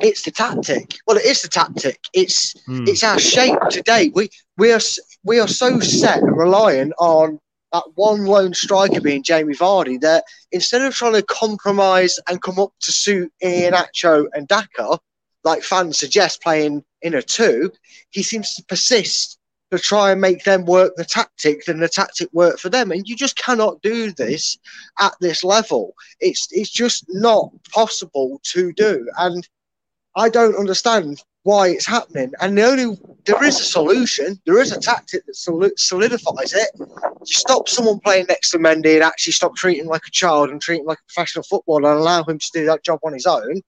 [0.00, 0.98] it's the tactic.
[1.06, 1.98] Well, it is the tactic.
[2.14, 2.84] It's Hmm.
[2.86, 4.10] it's our shape today.
[4.14, 4.80] We we are
[5.24, 7.40] we are so set and reliant on
[7.72, 12.58] that one lone striker being Jamie Vardy that instead of trying to compromise and come
[12.58, 14.98] up to suit Iheanacho and Daka,
[15.44, 17.70] like fans suggest playing in a two,
[18.10, 19.38] he seems to persist
[19.72, 22.92] to try and make them work the tactic than the tactic work for them.
[22.92, 24.58] And you just cannot do this
[25.00, 25.94] at this level.
[26.20, 29.08] It's it's just not possible to do.
[29.16, 29.48] And
[30.14, 32.32] I don't understand why it's happening.
[32.42, 34.38] And the only there is a solution.
[34.44, 36.70] There is a tactic that solidifies it.
[36.78, 40.60] You stop someone playing next to Mendy and actually stop treating like a child and
[40.60, 43.26] treat him like a professional footballer and allow him to do that job on his
[43.26, 43.62] own.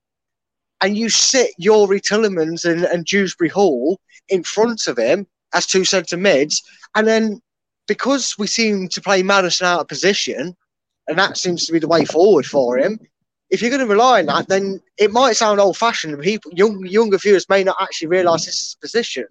[0.82, 5.84] And you sit Youri Tielemans and, and Dewsbury Hall in front of him as two
[5.84, 6.62] centre mids,
[6.94, 7.40] and then
[7.86, 10.56] because we seem to play Maddison out of position,
[11.08, 12.98] and that seems to be the way forward for him.
[13.50, 16.18] If you're going to rely on that, then it might sound old-fashioned.
[16.20, 19.26] People, young, younger viewers may not actually realise this is position,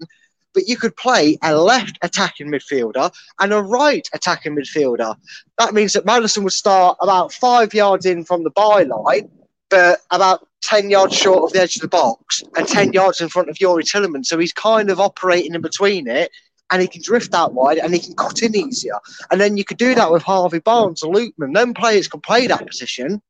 [0.54, 5.16] but you could play a left attacking midfielder and a right attacking midfielder.
[5.58, 9.30] That means that Maddison would start about five yards in from the byline,
[9.70, 13.30] but about 10 yards short of the edge of the box and 10 yards in
[13.30, 14.28] front of Youri Tielemans.
[14.28, 16.32] So he's kind of operating in between it
[16.72, 19.00] and he can drift out wide and he can cut in easier.
[19.30, 21.54] And then you could do that with Harvey Barnes and Lookman.
[21.54, 23.22] Then players can play that position.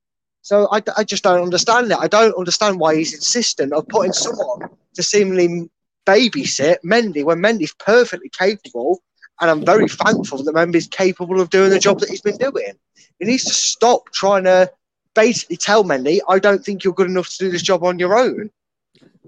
[0.44, 1.98] So I, I just don't understand it.
[1.98, 5.70] I don't understand why he's insistent of putting someone to seemingly
[6.06, 9.02] babysit Mendy when Mendy's perfectly capable.
[9.42, 12.74] And I'm very thankful that Mendy's capable of doing the job that he's been doing.
[13.20, 14.72] He needs to stop trying to
[15.14, 18.18] basically tell Mendy, I don't think you're good enough to do this job on your
[18.18, 18.50] own.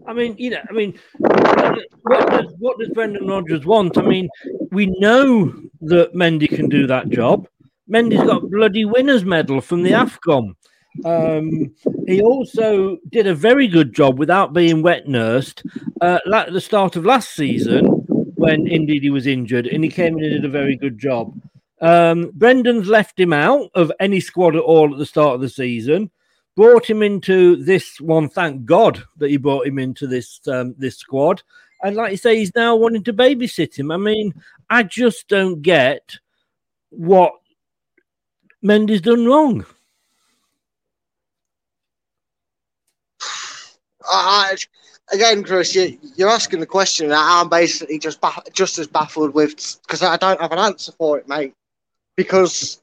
[0.07, 3.97] I mean, you know, I mean, what does, what does Brendan Rodgers want?
[3.97, 4.29] I mean,
[4.71, 7.47] we know that Mendy can do that job.
[7.89, 10.53] Mendy's got bloody winners medal from the AFCON.
[11.03, 11.75] Um,
[12.07, 15.63] he also did a very good job without being wet nursed
[16.01, 17.85] uh, at the start of last season
[18.35, 21.33] when indeed he was injured, and he came in and did a very good job.
[21.81, 25.49] Um, Brendan's left him out of any squad at all at the start of the
[25.49, 26.09] season.
[26.55, 28.29] Brought him into this one.
[28.29, 31.43] Thank God that he brought him into this um, this squad.
[31.83, 33.91] And like you say, he's now wanting to babysit him.
[33.91, 34.33] I mean,
[34.69, 36.17] I just don't get
[36.89, 37.33] what
[38.63, 39.65] Mendy's done wrong.
[44.07, 44.55] I,
[45.11, 49.33] again, Chris, you, are asking the question that I'm basically just ba- just as baffled
[49.33, 51.53] with because I don't have an answer for it, mate
[52.15, 52.81] because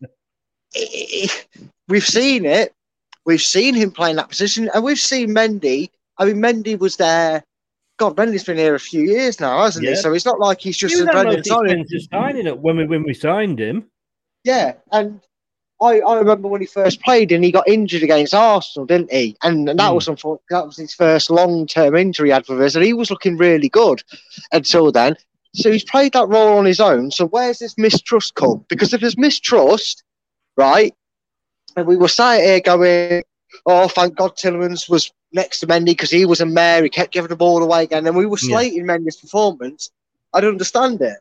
[0.74, 1.46] it,
[1.88, 2.72] we've seen it.
[3.24, 5.90] We've seen him playing that position, and we've seen Mendy.
[6.18, 7.44] I mean, Mendy was there.
[7.98, 9.90] God, Mendy's been here a few years now, hasn't yeah.
[9.90, 9.96] he?
[9.96, 13.14] So it's not like he's just he a Brendan signing it when we when we
[13.14, 13.86] signed him.
[14.44, 15.20] Yeah, and
[15.82, 19.36] I, I remember when he first played and he got injured against Arsenal, didn't he?
[19.42, 19.94] And, and that mm.
[19.94, 20.06] was
[20.50, 23.68] that was his first long term injury he had us, and he was looking really
[23.68, 24.02] good
[24.52, 25.16] until then.
[25.54, 27.10] So he's played that role on his own.
[27.10, 28.64] So where's this mistrust come?
[28.68, 30.02] Because if there's mistrust,
[30.56, 30.94] right,
[31.76, 33.22] and we were sat here going,
[33.66, 37.12] oh, thank God Tielemans was next to Mendy because he was a mayor, he kept
[37.12, 38.96] giving the ball away again, and we were slating yeah.
[38.96, 39.90] Mendy's performance.
[40.32, 41.18] I don't understand it.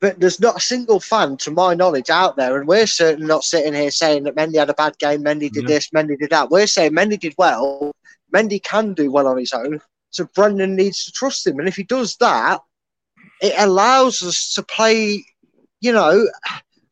[0.00, 3.44] But there's not a single fan, to my knowledge, out there, and we're certainly not
[3.44, 5.74] sitting here saying that Mendy had a bad game, Mendy did yeah.
[5.74, 6.50] this, Mendy did that.
[6.50, 7.92] We're saying Mendy did well,
[8.34, 11.58] Mendy can do well on his own, so Brendan needs to trust him.
[11.58, 12.60] And if he does that,
[13.40, 15.24] it allows us to play,
[15.80, 16.26] you know,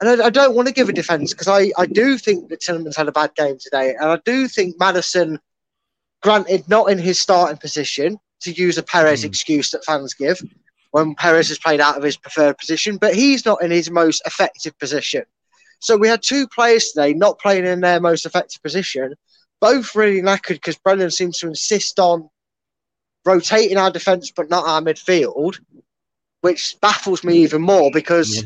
[0.01, 2.61] and I, I don't want to give a defence because I, I do think that
[2.61, 3.95] Tielemans had a bad game today.
[3.95, 5.39] And I do think Maddison,
[6.23, 9.27] granted, not in his starting position, to use a Perez mm.
[9.27, 10.41] excuse that fans give
[10.93, 14.23] when Perez has played out of his preferred position, but he's not in his most
[14.25, 15.25] effective position.
[15.81, 19.15] So we had two players today not playing in their most effective position,
[19.61, 22.31] both really knackered because Brendan seems to insist on
[23.25, 25.59] rotating our defence but not our midfield
[26.41, 28.45] which baffles me even more because.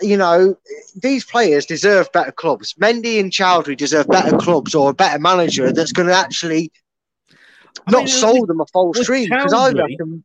[0.00, 0.56] You know,
[1.02, 2.72] these players deserve better clubs.
[2.74, 6.70] Mendy and Choudhury deserve better clubs or a better manager that's going to actually
[7.88, 9.28] I not mean, sold them a false dream.
[9.28, 10.22] Because I reckon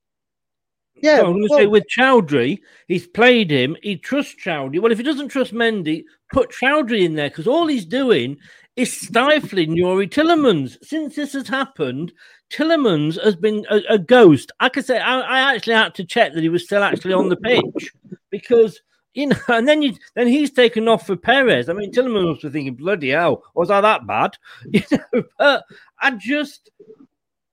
[1.03, 3.75] yeah, I'm going to well, say with Choudhury, he's played him.
[3.83, 4.81] He trusts Choudhury.
[4.81, 8.37] Well, if he doesn't trust Mendy, put Choudhury in there because all he's doing
[8.77, 10.77] is stifling Youri Tielemans.
[10.81, 12.13] Since this has happened,
[12.53, 14.51] Tielemans has been a, a ghost.
[14.59, 17.29] I could say I, I, actually had to check that he was still actually on
[17.29, 17.91] the pitch
[18.29, 18.79] because
[19.13, 21.69] you know, and then you then he's taken off for Perez.
[21.69, 24.37] I mean, Tielemans was thinking, bloody hell, was I that bad?
[24.71, 25.63] You know, but
[25.99, 26.69] I just.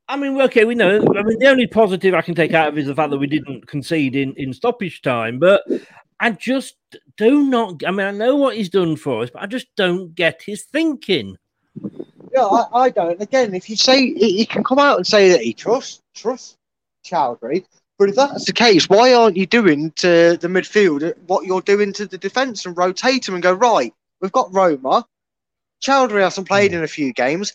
[0.08, 0.96] I mean, okay, we know.
[0.96, 3.18] I mean, the only positive I can take out of it is the fact that
[3.18, 5.38] we didn't concede in, in stoppage time.
[5.38, 5.62] But
[6.18, 6.74] I just
[7.16, 7.84] do not.
[7.86, 10.64] I mean, I know what he's done for us, but I just don't get his
[10.64, 11.36] thinking.
[12.33, 13.21] Yeah, I, I don't.
[13.21, 16.57] Again, if you say he can come out and say that he trusts trusts
[17.05, 17.64] Choudhury,
[17.99, 21.93] but if that's the case, why aren't you doing to the midfield what you're doing
[21.95, 23.93] to the defence and rotate them and go right?
[24.21, 25.07] We've got Roma.
[25.83, 27.53] Choudhury hasn't played in a few games.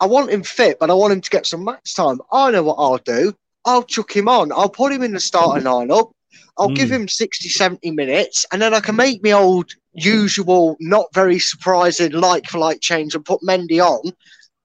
[0.00, 2.20] I want him fit, but I want him to get some match time.
[2.32, 3.34] I know what I'll do.
[3.64, 4.50] I'll chuck him on.
[4.52, 6.10] I'll put him in the starting lineup.
[6.58, 6.92] I'll give Mm.
[6.92, 12.12] him 60, 70 minutes, and then I can make my old usual, not very surprising
[12.12, 14.12] like for like change and put Mendy on,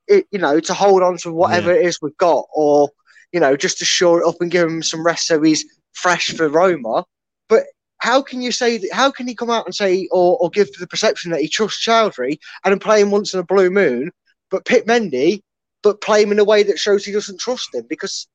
[0.08, 2.90] it, you know, to hold on to whatever it is we've got, or,
[3.32, 6.32] you know, just to shore it up and give him some rest so he's fresh
[6.36, 7.06] for Roma.
[7.48, 7.64] But
[8.00, 8.94] how can you say that?
[8.94, 11.86] How can he come out and say, or, or give the perception that he trusts
[11.86, 14.12] Choudhury and play him once in a blue moon,
[14.52, 15.42] but pick Mendy,
[15.82, 17.86] but play him in a way that shows he doesn't trust him?
[17.88, 18.28] Because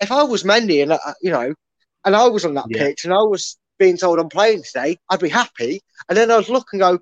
[0.00, 1.54] if I was Mendy and, uh, you know,
[2.04, 2.78] and I was on that Yeah.
[2.84, 5.80] pitch and I was being told I'm playing today, I'd be happy.
[6.08, 6.98] And then I'd look and go,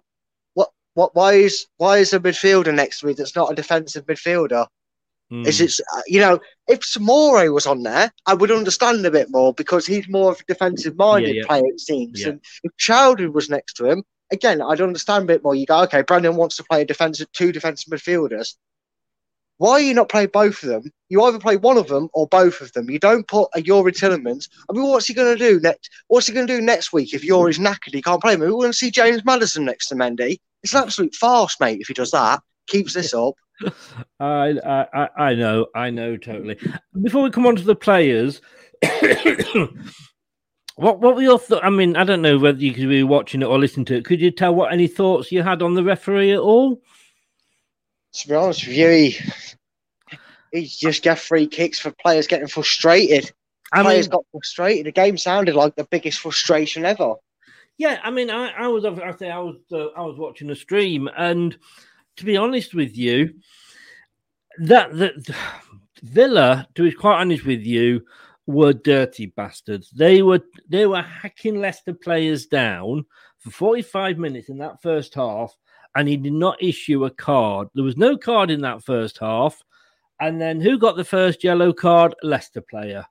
[0.54, 4.06] what, what, why is, why is a midfielder next to me that's not a defensive
[4.06, 4.66] midfielder?
[5.44, 5.64] Is Mm.
[5.64, 9.52] it, uh, you know, if Soumaré was on there, I would understand a bit more
[9.54, 11.46] because he's more of a defensive minded Yeah, yeah.
[11.46, 12.24] player, it seems.
[12.24, 15.54] And if Choudhury was next to him, again, I'd understand a bit more.
[15.54, 18.54] You go, okay, Brendan wants to play a defensive, two defensive midfielders.
[19.62, 20.90] Why are you not playing both of them?
[21.08, 22.90] You either play one of them or both of them.
[22.90, 23.94] You don't put a Youri.
[24.02, 25.88] I mean, what's he going to do next?
[26.08, 27.94] What's he going to do next week if Youri's knackered?
[27.94, 28.34] He can't play.
[28.34, 30.40] We're going to see James Maddison next to Mendy.
[30.64, 31.80] It's an absolute farce, mate.
[31.80, 33.34] If he does that, keeps this up.
[34.18, 34.58] I
[34.92, 36.58] I- I know, I know totally.
[37.00, 38.40] Before we come on to the players,
[40.74, 41.62] what what were your thoughts?
[41.64, 44.04] I mean, I don't know whether you could be watching it or listening to it.
[44.04, 46.82] Could you tell what any thoughts you had on the referee at all?
[48.14, 49.18] To be honest with you, he,
[50.52, 53.32] he just got free kicks for players getting frustrated.
[53.72, 54.86] I players mean- got frustrated.
[54.86, 57.14] The game sounded like the biggest frustration ever.
[57.78, 60.54] Yeah, I mean, I, I was I say I was uh, I was watching a
[60.54, 61.56] stream, and
[62.16, 63.34] to be honest with you,
[64.58, 65.34] that that
[66.02, 68.04] Villa, to be quite honest with you,
[68.46, 69.90] were dirty bastards.
[69.90, 73.06] They were they were hacking Leicester players down
[73.38, 75.56] for forty five minutes in that first half,
[75.96, 77.68] and he did not issue a card.
[77.74, 79.62] There was no card in that first half,
[80.20, 82.14] and then who got the first yellow card?
[82.22, 83.04] Leicester player.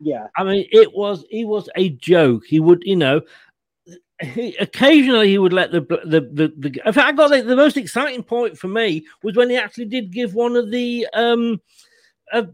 [0.00, 0.26] Yeah.
[0.36, 2.42] I mean, it was he was a joke.
[2.46, 3.20] He would, you know,
[4.20, 7.56] he, occasionally he would let the the the, the in fact, I got the, the
[7.56, 11.60] most exciting point for me was when he actually did give one of the um
[12.32, 12.44] uh,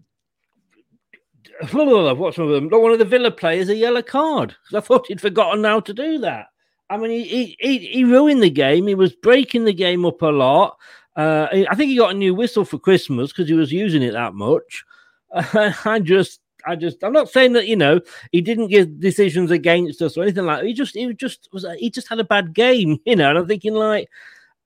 [1.73, 2.69] what's one of them?
[2.69, 5.81] not One of the Villa players a yellow card 'Cause I thought he'd forgotten how
[5.81, 6.47] to do that.
[6.93, 8.87] I mean, he he, he, ruined the game.
[8.87, 10.77] He was breaking the game up a lot.
[11.17, 14.13] Uh, I think he got a new whistle for Christmas because he was using it
[14.13, 14.85] that much.
[15.33, 20.03] I just, I just, I'm not saying that you know he didn't give decisions against
[20.03, 20.61] us or anything like.
[20.61, 20.67] that.
[20.67, 23.31] He just, he just was, he just had a bad game, you know.
[23.31, 24.11] And I'm thinking like,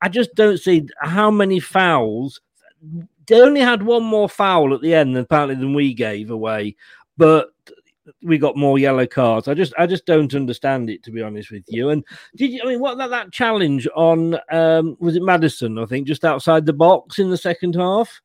[0.02, 2.40] I just don't see how many fouls.
[3.28, 6.74] They only had one more foul at the end, apparently, than we gave away,
[7.16, 7.50] but
[8.22, 9.48] we got more yellow cards.
[9.48, 11.90] I just, I just don't understand it to be honest with you.
[11.90, 12.04] And
[12.36, 12.60] did you?
[12.64, 14.38] I mean, what that that challenge on?
[14.50, 15.78] um Was it Maddison?
[15.78, 18.20] I think just outside the box in the second half.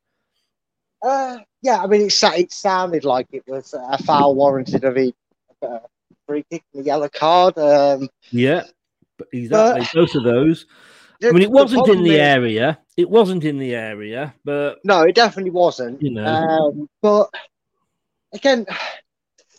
[1.02, 5.12] Uh, yeah, I mean, it, it sounded like it was a foul warranted of a
[5.62, 5.78] uh,
[6.26, 7.58] free kick and a yellow card.
[7.58, 8.62] Um, Yeah,
[9.18, 9.86] but exactly.
[10.00, 10.66] Both of those.
[11.24, 12.78] I mean, it wasn't in the is- area.
[12.96, 16.02] It wasn't in the area, but No, it definitely wasn't.
[16.02, 16.24] You know.
[16.24, 17.30] Um, but
[18.32, 18.66] again,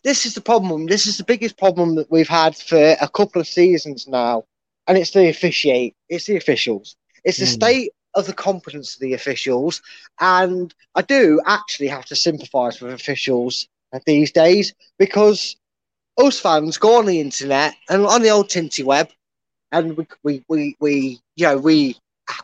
[0.03, 0.87] this is the problem.
[0.87, 4.43] This is the biggest problem that we've had for a couple of seasons now,
[4.87, 5.95] and it's the officiate.
[6.09, 6.95] It's the officials.
[7.23, 7.47] It's the Hmm.
[7.47, 9.81] state of the competence of the officials,
[10.19, 13.67] and I do actually have to sympathise with officials
[14.05, 15.55] these days because
[16.17, 19.09] us fans go on the internet and on the old Tinty web,
[19.71, 21.95] and we we we, we you know we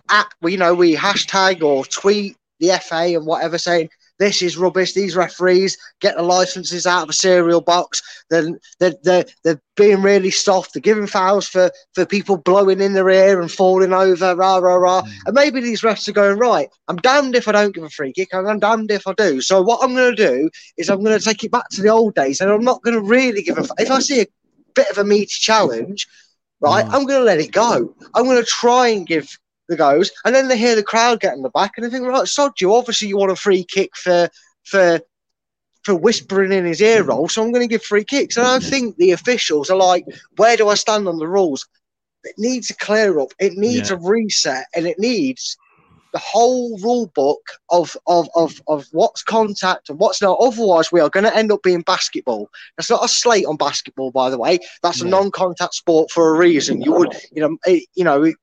[0.10, 3.90] at, we, you know, we hashtag or tweet the FA and whatever saying
[4.20, 4.94] this is rubbish.
[4.94, 8.02] These referees get the licenses out of a cereal box.
[8.30, 10.74] Then they're, they're, they're being really soft.
[10.74, 14.36] They're giving fouls for, for people blowing in their ear and falling over.
[14.36, 15.02] Rah rah rah.
[15.02, 15.12] Mm.
[15.26, 16.70] And maybe these refs are going right.
[16.88, 19.42] I'm damned if I don't give a free kick, I'm damned if I do.
[19.42, 21.90] So what I'm going to do is I'm going to take it back to the
[21.90, 23.62] old days, and I'm not going to really give a.
[23.62, 24.28] f- If I see a
[24.76, 26.08] bit of a meaty challenge,
[26.60, 26.94] right, mm.
[26.94, 27.96] I'm going to let it go.
[28.14, 29.38] I'm going to try and give
[29.70, 32.06] the goes, and then they hear the crowd get in the back, and they think,
[32.06, 32.74] right, sod you.
[32.76, 34.30] Obviously, you want a free kick for
[34.64, 35.00] for
[35.84, 38.36] for whispering in his ear roll, so I'm going to give free kicks.
[38.36, 40.06] And I think the officials are like,
[40.36, 41.66] where do I stand on the rules?
[42.26, 43.30] It needs a clear up.
[43.40, 43.96] It needs Yeah.
[43.96, 45.58] a reset, and it needs
[46.12, 50.40] the whole rule book of, of, of, of what's contact and what's not.
[50.42, 52.50] Otherwise, we are going to end up being basketball.
[52.76, 54.60] That's not a slate on basketball, by the way.
[54.82, 56.82] That's a non-contact sport for a reason.
[56.82, 58.34] You would, you know, it, you know,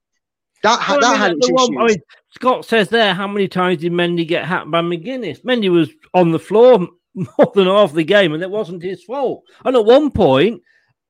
[0.62, 1.96] that ha- Well, that I mean, had its one- I mean,
[2.30, 5.42] Scott says there, how many times did Mendy get hacked by McGuinness?
[5.42, 6.78] Mendy was on the floor
[7.14, 9.44] more than half the game, and it wasn't his fault.
[9.64, 10.61] And at one point,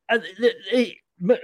[0.08, 0.94] uh, the,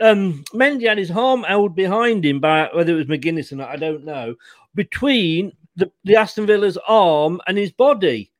[0.01, 3.71] um, Mendy had his arm held behind him by whether it was McGuinness or not,
[3.71, 4.35] I don't know,
[4.75, 8.31] between the, the Aston Villa's arm and his body,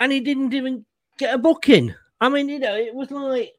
[0.00, 0.84] and he didn't even
[1.18, 1.94] get a booking.
[2.20, 3.52] I mean, you know, it was like,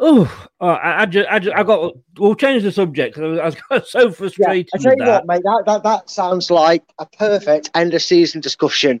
[0.00, 1.94] Oh, I, I, just, I, just, I got.
[2.18, 4.70] We'll change the subject I was, I was so frustrated.
[4.74, 5.26] I tell with you that.
[5.26, 9.00] what, mate, that, that, that sounds like a perfect end of season discussion.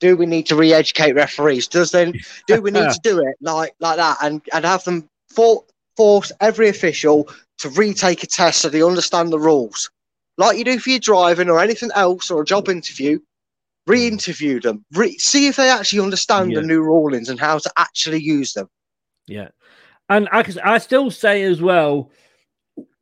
[0.00, 1.68] Do we need to re-educate referees?
[1.68, 2.14] Does then
[2.48, 5.64] do we need to do it like like that and, and have them for,
[5.96, 7.28] force every official
[7.58, 9.88] to retake a test so they understand the rules?
[10.36, 13.20] Like you do for your driving or anything else or a job interview,
[13.86, 14.84] re-interview them.
[14.92, 16.60] Re- see if they actually understand Yeah.
[16.60, 18.68] the new rulings and how to actually use them.
[19.28, 19.48] Yeah,
[20.08, 22.10] and I, I still say as well,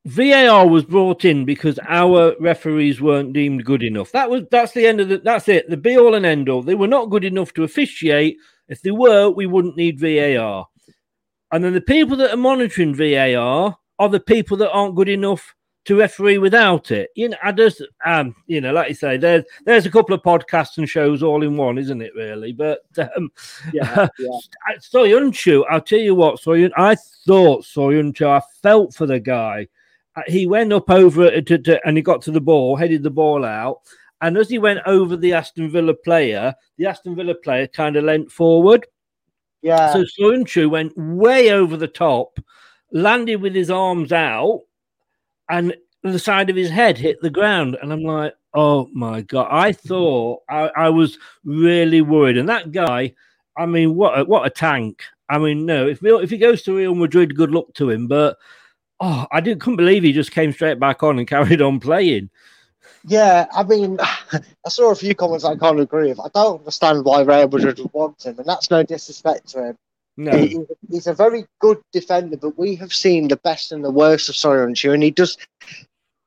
[0.04, 4.10] VAR was brought in because our referees weren't deemed good enough.
[4.12, 5.70] That was that's the end of the that's it.
[5.70, 6.62] The be all and end all.
[6.62, 8.36] They were not good enough to officiate.
[8.68, 10.66] If they were, we wouldn't need VAR.
[11.52, 15.54] And then the people that are monitoring VAR are the people that aren't good enough
[15.84, 17.10] to referee without it.
[17.16, 20.22] You know, I just um, you know, like you say, there's there's a couple of
[20.22, 22.12] podcasts and shows all in one, isn't it?
[22.14, 22.80] Really, but
[23.16, 23.30] um,
[23.72, 24.28] Yeah, yeah.
[24.78, 29.68] Soyuncu, I'll tell you what, Soyun, I thought Soyuncu, I felt for the guy.
[30.14, 33.02] Uh, He went up over it to, to, and he got to the ball, headed
[33.02, 33.78] the ball out.
[34.20, 38.04] And as he went over the Aston Villa player, the Aston Villa player kind of
[38.04, 38.86] leant forward.
[39.62, 39.92] Yeah.
[39.92, 42.38] So Soyuncu went way over the top,
[42.92, 44.60] landed with his arms out,
[45.52, 47.76] and the side of his head hit the ground.
[47.80, 49.48] And I'm like, oh my God.
[49.50, 52.38] I thought I, I was really worried.
[52.38, 53.14] And that guy,
[53.56, 55.02] I mean, what a, what a tank.
[55.28, 58.08] I mean, no, if if he goes to Real Madrid, good luck to him.
[58.08, 58.36] But
[58.98, 62.30] oh, I didn't couldn't believe he just came straight back on and carried on playing.
[63.04, 63.98] Yeah, I mean,
[64.32, 66.20] I saw a few comments I can't agree with.
[66.20, 69.78] I don't understand why Real Madrid would want him, and that's no disrespect to him.
[70.16, 70.32] No.
[70.36, 70.58] He-
[70.90, 74.34] he's, a very good defender, but we have seen the best and the worst of
[74.34, 75.38] Soyuncu, and he does.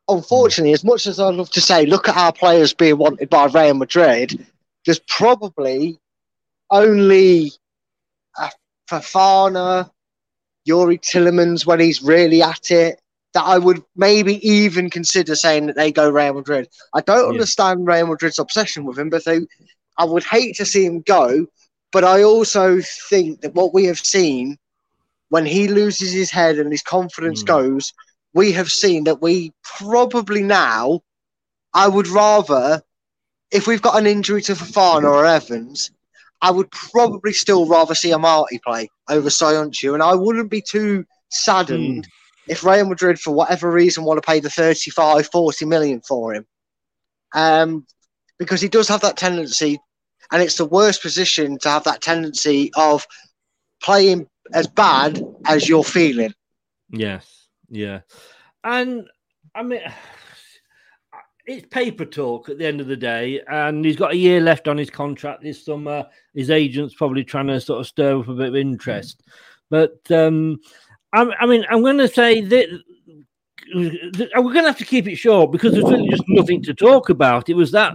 [0.07, 3.45] Unfortunately, as much as I'd love to say, look at our players being wanted by
[3.45, 4.45] Real Madrid,
[4.85, 5.99] there's probably
[6.69, 7.51] only
[8.37, 8.49] uh,
[8.89, 9.89] Fofana,
[10.67, 12.99] Youri Tielemans when he's really at it,
[13.33, 16.69] that I would maybe even consider saying that they go Real Madrid.
[16.93, 17.31] I don't Yeah.
[17.31, 19.41] understand Real Madrid's obsession with him, but they,
[19.97, 21.47] I would hate to see him go.
[21.91, 24.57] But I also think that what we have seen
[25.29, 27.93] when he loses his head and his confidence goes,
[28.33, 31.01] we have seen that we probably now,
[31.73, 32.81] I would rather,
[33.51, 35.91] if we've got an injury to Fofana or Evans,
[36.41, 40.61] I would probably still rather see a Amartey play over Soyuncu, and I wouldn't be
[40.61, 42.07] too saddened
[42.47, 46.45] if Real Madrid, for whatever reason, want to pay the 35, 40 million for him.
[47.33, 47.87] Um,
[48.37, 49.79] because he does have that tendency,
[50.31, 53.05] and it's the worst position to have that tendency of
[53.81, 56.33] playing as bad as you're feeling.
[56.89, 58.01] Yes, yeah,
[58.63, 59.07] and
[59.53, 59.81] I mean,
[61.45, 64.67] it's paper talk at the end of the day, and he's got a year left
[64.67, 66.05] on his contract this summer.
[66.33, 69.21] His agent's probably trying to sort of stir up a bit of interest,
[69.69, 70.59] but um,
[71.13, 72.69] I, I mean, I'm going to say that.
[73.73, 77.09] We're going to have to keep it short because there's really just nothing to talk
[77.09, 77.49] about.
[77.49, 77.93] It was that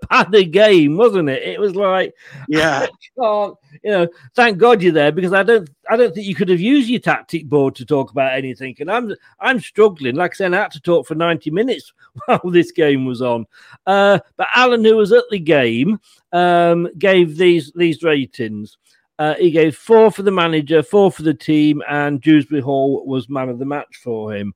[0.10, 1.42] bad a game, wasn't it?
[1.42, 2.14] It was like,
[2.48, 2.86] Yeah.
[3.16, 6.60] you know, thank God you're there because I don't, I don't think you could have
[6.60, 8.76] used your tactic board to talk about anything.
[8.80, 10.14] And I'm, I'm struggling.
[10.16, 11.92] Like I said, I had to talk for 90 minutes
[12.26, 13.46] while this game was on.
[13.86, 16.00] Uh, but Alan, who was at the game,
[16.32, 18.76] um, gave these these ratings.
[19.18, 23.28] Uh, he gave four for the manager, four for the team, and Dewsbury Hall was
[23.28, 24.54] man of the match for him.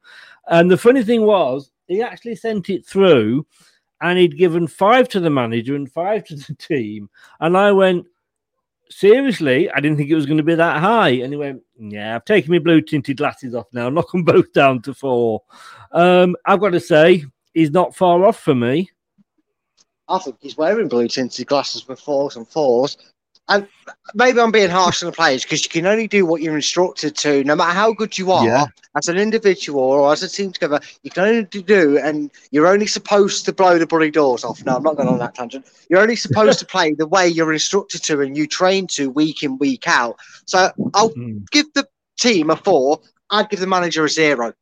[0.49, 3.47] And the funny thing was, he actually sent it through,
[4.01, 7.09] and he'd given five to the manager and five to the team.
[7.41, 8.07] And I went,
[8.91, 11.11] seriously, I didn't think it was going to be that high.
[11.11, 14.53] And he went, yeah, I've taken my blue tinted glasses off now, knock them both
[14.53, 15.43] down to four.
[15.93, 17.25] Um, I've got to say,
[17.55, 18.91] he's not far off for me.
[20.09, 22.99] I think he's wearing blue tinted glasses with fours and fours.
[23.49, 23.67] And
[24.15, 27.17] maybe I'm being harsh on the players because you can only do what you're instructed
[27.17, 28.67] to, no matter how good you are Yeah.
[28.97, 30.81] as an individual or as a team together.
[31.03, 34.65] You can only do, and you're only supposed to blow the bloody doors off.
[34.65, 35.67] No, I'm not going on that tangent.
[35.91, 39.43] You're only supposed to play the way you're instructed to and you train to week
[39.43, 40.17] in, week out.
[40.47, 41.39] So I'll hmm.
[41.51, 41.87] give the
[42.19, 43.01] team a four.
[43.31, 44.53] I'd give the manager a zero.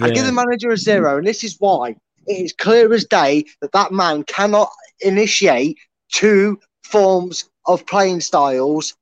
[0.00, 1.96] I'd give the manager a zero, and this is why
[2.26, 5.78] it is clear as day that that man cannot initiate
[6.12, 8.94] two forms of playing styles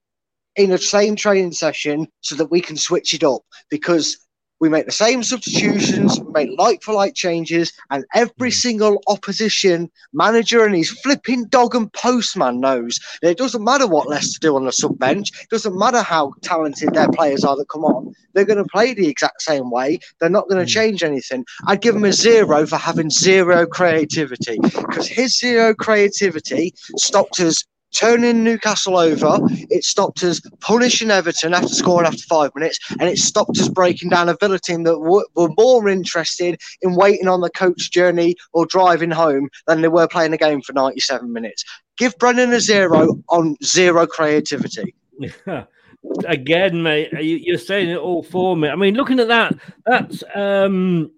[0.56, 4.24] in the same training session so that we can switch it up because
[4.60, 8.54] we make the same substitutions, we make like for like changes, and every mm.
[8.54, 14.08] single opposition manager and his flipping dog and postman knows that it doesn't matter what
[14.08, 17.68] Leicester do on the sub bench, it doesn't matter how talented their players are that
[17.68, 20.74] come on, they're going to play the exact same way, they're not going to mm.
[20.74, 21.44] change anything.
[21.66, 27.64] I'd give him a zero for having zero creativity because his zero creativity stopped us
[27.94, 29.38] turning Newcastle over.
[29.70, 34.10] It stopped us punishing Everton after scoring after five minutes, and it stopped us breaking
[34.10, 38.66] down a Villa team that were more interested in waiting on the coach journey or
[38.66, 41.64] driving home than they were playing the game for 97 minutes.
[41.96, 44.94] Give Brendan a zero on zero creativity.
[46.26, 48.68] Again, mate, you, you're saying it all for me.
[48.68, 49.54] I mean, looking at that,
[49.86, 51.10] that's um,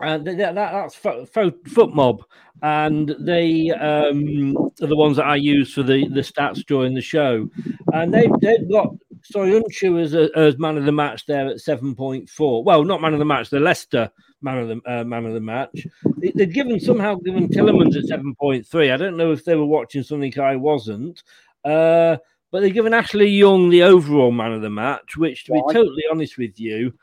[0.00, 2.24] uh, that, that, that's fo- fo- foot mob,
[2.62, 7.00] and they um, are the ones that I use for the, the stats during the
[7.00, 7.48] show,
[7.92, 8.94] and they've, they've got
[9.32, 12.62] Soyuncu as a, as man of the match there at seven point four.
[12.64, 15.40] Well, not man of the match, the Leicester man of the uh, man of the
[15.40, 15.86] match.
[16.18, 18.90] They, they've given somehow given Tielemans at seven point three.
[18.90, 21.22] I don't know if they were watching something I wasn't.
[21.64, 22.16] Uh,
[22.50, 26.04] but they've given Ashley Young the overall man of the match, which, to be totally
[26.10, 26.94] honest with you,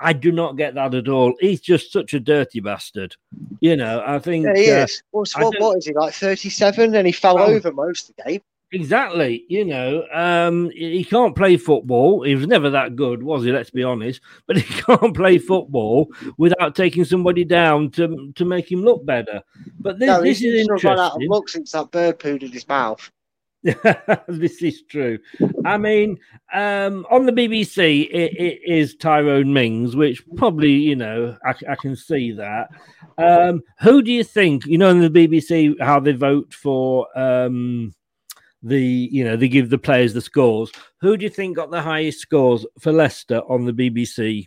[0.00, 1.34] I do not get that at all.
[1.40, 3.16] He's just such a dirty bastard.
[3.60, 4.46] You know, I think.
[4.46, 5.02] Yeah, he uh, is.
[5.10, 6.14] What's, what, what is he like?
[6.14, 8.40] Thirty-seven, and he fell Well- over most of the game.
[8.72, 9.44] Exactly.
[9.48, 12.22] You know, um, he can't play football.
[12.22, 13.50] He was never that good, was he?
[13.50, 14.20] Let's be honest.
[14.46, 19.42] But he can't play football without taking somebody down to to make him look better.
[19.80, 22.42] But this, no, this he's is just run out of luck since that bird pooed
[22.42, 23.10] in his mouth.
[24.28, 25.18] this is true.
[25.66, 26.18] I mean,
[26.52, 31.74] um, on the BBC, it, it is Tyrone Mings, which probably, you know, I, I
[31.76, 32.68] can see that.
[33.18, 37.94] Um, who do you think, you know, in the BBC, how they vote for um,
[38.62, 40.72] the, you know, they give the players the scores.
[41.02, 44.46] Who do you think got the highest scores for Leicester on the BBC?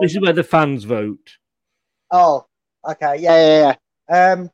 [0.00, 1.38] This is where the fans vote.
[2.10, 2.44] Oh,
[2.88, 3.74] okay, yeah, yeah,
[4.10, 4.32] yeah.
[4.32, 4.50] Um,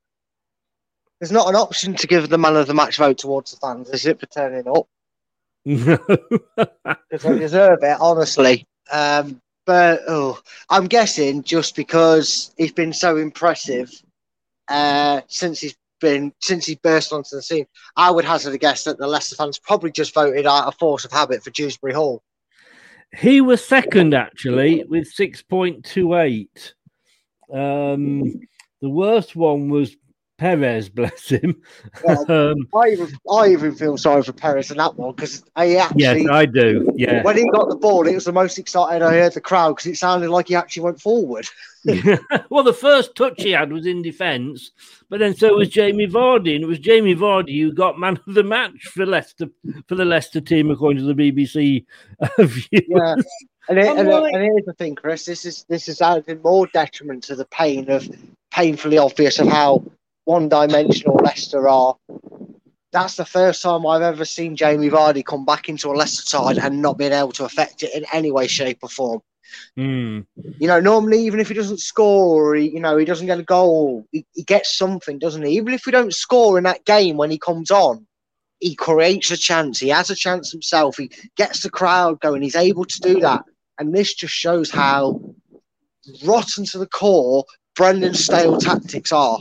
[1.20, 3.90] there's not an option to give the man of the match vote towards the fans,
[3.90, 4.86] is it, for turning up?
[7.10, 8.66] Because they deserve it, honestly.
[8.90, 10.40] Um, but oh,
[10.70, 13.90] I'm guessing just because he's been so impressive
[14.68, 17.66] uh, since he's been since he burst onto the scene,
[17.96, 21.04] I would hazard a guess that the Leicester fans probably just voted out of force
[21.04, 22.22] of habit for Dewsbury Hall.
[23.14, 26.72] He was second actually with 6.28.
[27.52, 28.40] Um,
[28.80, 29.96] the worst one was
[30.38, 31.60] Perez, bless him.
[32.28, 36.02] um, I even I even feel sorry for Perez in that one because I actually
[36.02, 36.90] yes, I do.
[36.94, 37.22] Yeah.
[37.22, 39.86] when he got the ball, it was the most excited I heard the crowd because
[39.86, 41.46] it sounded like he actually went forward.
[42.50, 44.70] well, the first touch he had was in defence,
[45.08, 48.34] but then so was Jamie Vardy, and it was Jamie Vardy who got man of
[48.34, 49.48] the match for Leicester
[49.86, 51.84] for the Leicester team, according to the BBC
[52.38, 52.68] viewers.
[52.70, 53.14] Yeah.
[53.70, 55.24] And, it, and, like- and here's the thing, Chris.
[55.24, 58.08] This is this is adding more detriment to the pain of
[58.50, 59.84] painfully obvious of how
[60.28, 61.96] one-dimensional Leicester are.
[62.92, 66.58] That's the first time I've ever seen Jamie Vardy come back into a Leicester side
[66.58, 69.20] and not being able to affect it in any way, shape, or form.
[69.74, 70.20] Hmm.
[70.58, 73.38] You know, normally even if he doesn't score, or he, you know, he doesn't get
[73.38, 75.52] a goal, he, he gets something, doesn't he?
[75.52, 78.06] Even if we don't score in that game when he comes on,
[78.60, 79.78] he creates a chance.
[79.78, 80.98] He has a chance himself.
[80.98, 82.42] He gets the crowd going.
[82.42, 83.44] He's able to do that.
[83.78, 85.22] And this just shows how
[86.22, 89.38] rotten to the core Brendan's stale tactics are.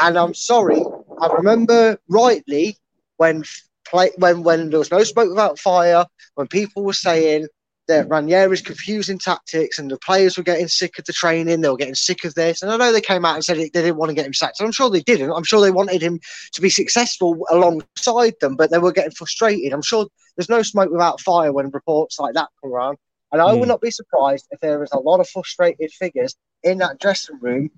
[0.00, 0.82] And I'm sorry,
[1.20, 2.76] I remember rightly
[3.18, 3.44] when
[3.86, 7.48] play when when there was no smoke without fire, when people were saying
[7.88, 11.76] that Ranieri's confusing tactics and the players were getting sick of the training, they were
[11.76, 12.62] getting sick of this.
[12.62, 14.32] And I know they came out and said it, they didn't want to get him
[14.32, 14.60] sacked.
[14.60, 15.32] And I'm sure they didn't.
[15.32, 16.20] I'm sure they wanted him
[16.52, 19.72] to be successful alongside them, but they were getting frustrated.
[19.72, 22.98] I'm sure there's no smoke without fire when reports like that come around.
[23.32, 23.68] And I would Hmm.
[23.68, 27.70] not be surprised if there is a lot of frustrated figures in that dressing room,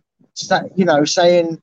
[0.77, 1.63] you know, saying,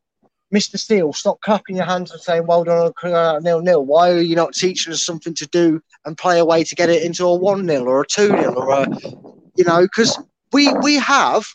[0.54, 0.78] Mr.
[0.78, 3.86] Steele, stop clapping your hands and saying, well done on nil nil.
[3.86, 6.90] Why are you not teaching us something to do and play a way to get
[6.90, 8.88] it into a 1 0 or a 2 0 or a,
[9.56, 10.20] you know, because
[10.52, 11.46] we, we have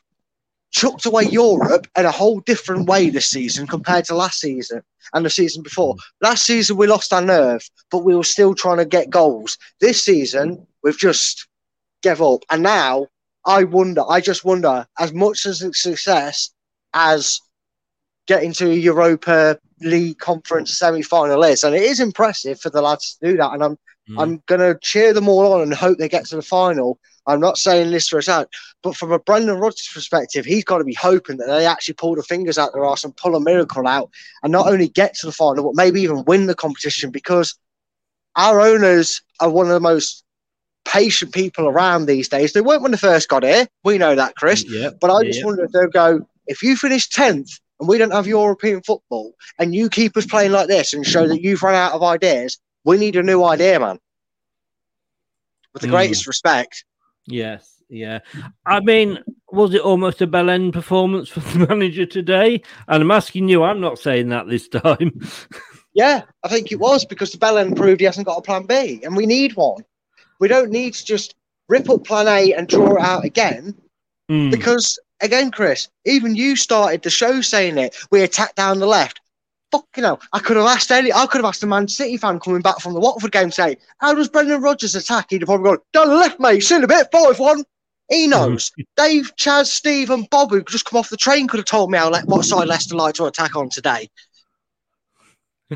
[0.70, 4.82] chucked away Europe in a whole different way this season compared to last season
[5.12, 5.94] and the season before.
[6.20, 9.58] Last season we lost our nerve, but we were still trying to get goals.
[9.80, 11.46] This season we've just
[12.02, 13.06] gave up, and now
[13.44, 14.02] I wonder.
[14.08, 16.50] I just wonder as much as success
[16.94, 17.40] as
[18.26, 23.16] getting to a Europa League conference semi-final is, and it is impressive for the lads
[23.16, 23.52] to do that.
[23.52, 24.18] And I'm hmm.
[24.18, 26.98] I'm gonna cheer them all on and hope they get to the final.
[27.28, 28.48] I'm not saying this for a second,
[28.82, 32.14] but from a Brendan Rodgers perspective, he's got to be hoping that they actually pull
[32.14, 34.10] the fingers out their arse and pull a miracle out,
[34.42, 37.58] and not only get to the final, but maybe even win the competition because
[38.36, 40.22] our owners are one of the most
[40.84, 42.52] patient people around these days.
[42.52, 43.66] They weren't when they first got here.
[43.82, 44.64] We know that, Chris.
[44.68, 48.12] Yeah, But I just wonder if they'll go, if you finish 10th and we don't
[48.12, 51.74] have European football and you keep us playing like this and show that you've run
[51.74, 53.98] out of ideas, we need a new idea, man.
[55.72, 55.94] With the Hmm.
[55.94, 56.84] greatest respect.
[57.26, 58.20] Yes, yeah.
[58.64, 59.18] I mean,
[59.50, 62.62] was it almost a bell end performance for the manager today?
[62.88, 65.20] And I'm asking you, I'm not saying that this time.
[65.94, 68.66] Yeah, I think it was because the bell end proved he hasn't got a plan
[68.66, 69.82] B, and we need one.
[70.40, 71.34] We don't need to just
[71.70, 73.74] rip up plan A and draw it out again.
[74.30, 74.50] Mm.
[74.50, 77.96] Because again, Chris, even you started the show saying it.
[78.10, 79.20] We attack down the left.
[79.72, 80.20] Fucking hell.
[80.32, 82.78] I could have asked any I could have asked a Man City fan coming back
[82.80, 85.26] from the Watford game say, How does Brendan Rodgers attack?
[85.30, 87.64] He'd have probably gone, down the left, mate, seen a bit, five one.
[88.08, 88.70] He knows.
[88.96, 91.98] Dave, Chaz, Steve, and Bob, who just come off the train, could have told me
[91.98, 94.08] how le- what side Leicester like to attack on today.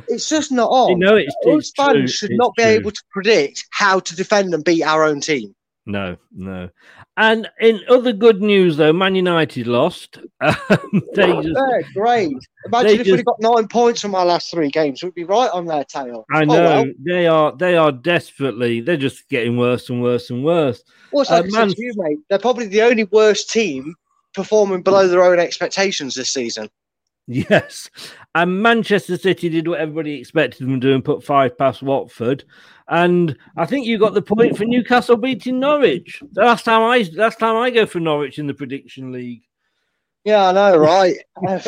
[0.07, 0.91] It's just not on.
[0.91, 2.71] You know, it's- it's fans should it's not be true.
[2.73, 5.53] able to predict how to defend and beat our own team.
[5.87, 6.69] No, no.
[7.21, 10.19] And in other good news, though, Man United lost.
[10.41, 11.61] Um, they just,
[11.95, 12.33] great.
[12.65, 15.25] Imagine if we'd just- have got nine points from our last three games, we'd be
[15.25, 16.25] right on their tail.
[16.33, 16.85] I Oh, know well.
[17.05, 17.55] they are.
[17.57, 18.81] They are desperately.
[18.81, 20.83] They're just getting worse and worse and worse.
[21.13, 22.19] Well, like Uh, Man- you, mate.
[22.31, 23.95] They're probably the only worst team
[24.33, 26.71] performing below their own expectations this season.
[27.33, 27.89] Yes.
[28.35, 32.43] And Manchester City did what everybody expected them to do and put five past Watford.
[32.89, 36.21] And I think you got the point for Newcastle beating Norwich.
[36.33, 39.43] The last time I last time I go for Norwich in the prediction league.
[40.25, 41.17] Yeah, I know, right?
[41.47, 41.63] I,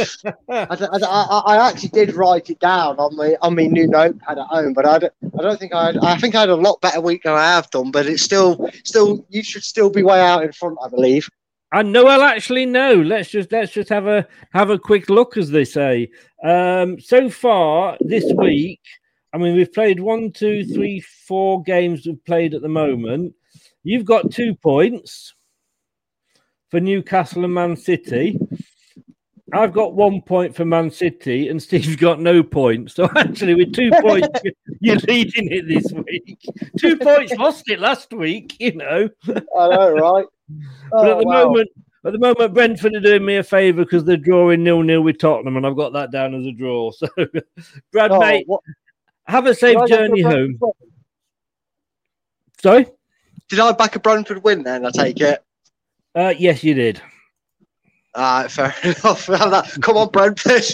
[0.51, 4.73] I, I, actually did write it down on my on my new notepad at home,
[4.73, 7.23] but I don't, I don't think I I think I had a lot better week
[7.23, 7.93] than I have done.
[7.93, 11.29] But it's still still you should still be way out in front, I believe.
[11.73, 12.95] And no, well, actually, no.
[12.95, 16.11] Let's just let's just have a have a quick look, as they say.
[16.45, 18.81] Um, so far this week,
[19.33, 23.35] I mean, we've played one, two, three, four games we've played at the moment.
[23.83, 25.35] You've got two points
[26.71, 28.39] for Newcastle and Man City.
[29.55, 32.95] I've got one point for Man City, and Steve's got no points.
[32.95, 34.29] So actually, with two points,
[34.81, 36.39] you're leading it this week.
[36.79, 38.57] Two points, lost it last week.
[38.61, 39.09] You know.
[39.27, 40.27] I know, right?
[40.91, 41.45] But at Oh, the wow.
[41.47, 41.69] moment,
[42.05, 45.19] at the moment, Brentford are doing me a favour because they're drawing nil nil with
[45.19, 46.91] Tottenham, and I've got that down as a draw.
[46.99, 47.09] So,
[47.93, 48.63] Brad, Oh, mate, what-
[49.27, 50.59] have a safe Did I go for journey home.
[50.61, 50.73] win?
[52.61, 52.87] Sorry?
[53.49, 54.85] Did I back a Brentford win then?
[54.87, 55.43] I take it.
[56.15, 57.01] Uh, yes, you did.
[58.15, 59.81] All right, fair enough.
[59.81, 60.65] Come on, Brentford.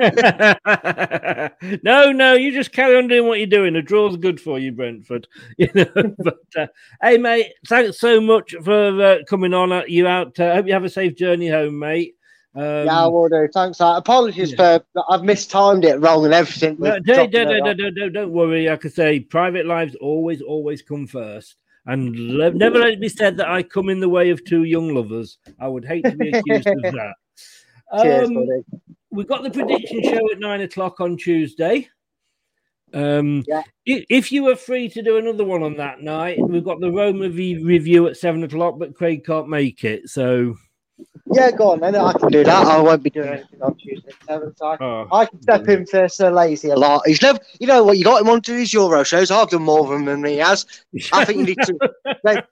[1.82, 3.76] no, no, you just carry on doing what you're doing.
[3.76, 5.28] A draw's good for you, Brentford.
[5.58, 6.66] You know, but uh,
[7.02, 9.70] hey, mate, thanks so much for uh, coming on.
[9.70, 10.40] Uh, you out?
[10.40, 12.16] I uh, hope you have a safe journey home, mate.
[12.54, 13.48] Um, yeah, I will do.
[13.52, 13.80] Thanks.
[13.80, 16.76] uh, Apologies for I've mistimed it wrong and everything.
[16.78, 18.66] No, with don't, dropping don't, don't, don't, don't, don't worry.
[18.68, 21.56] Like I say, private lives always, always come first.
[21.86, 24.64] And le- never let it be said that I come in the way of two
[24.64, 25.38] young lovers.
[25.58, 27.14] I would hate to be accused of that.
[28.02, 28.62] Cheers, Um, buddy.
[29.10, 31.88] we've got the prediction show at nine o'clock on Tuesday.
[32.94, 33.62] Um, Yeah.
[33.86, 37.28] if you were free to do another one on that night, we've got the Roma
[37.28, 40.08] re- review at seven o'clock, but Craig can't make it.
[40.08, 40.54] So
[41.32, 41.94] Yeah, go on, then.
[41.96, 42.66] I can do that.
[42.66, 45.08] I won't be doing anything on Tuesday seven, so I, Oh.
[45.12, 47.02] I can step in for Sir Lazy a lot.
[47.06, 47.96] He's never, you know what?
[47.98, 49.30] You got him onto these Euro shows.
[49.30, 50.66] I've done more of them than he has.
[51.12, 51.78] I think you need to.
[52.24, 52.44] like,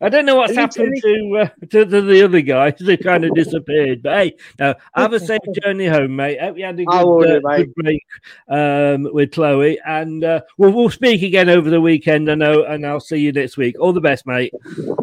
[0.00, 2.74] I don't know what's At happened to, uh, to to the other guys.
[2.78, 4.02] They kind of disappeared.
[4.02, 6.40] But hey, now have a safe journey home, mate.
[6.40, 8.04] Hope you had a good, uh, good break
[8.48, 12.30] um, with Chloe, and uh, we'll we'll speak again over the weekend.
[12.30, 13.76] I know, and I'll see you next week.
[13.80, 14.52] All the best, mate.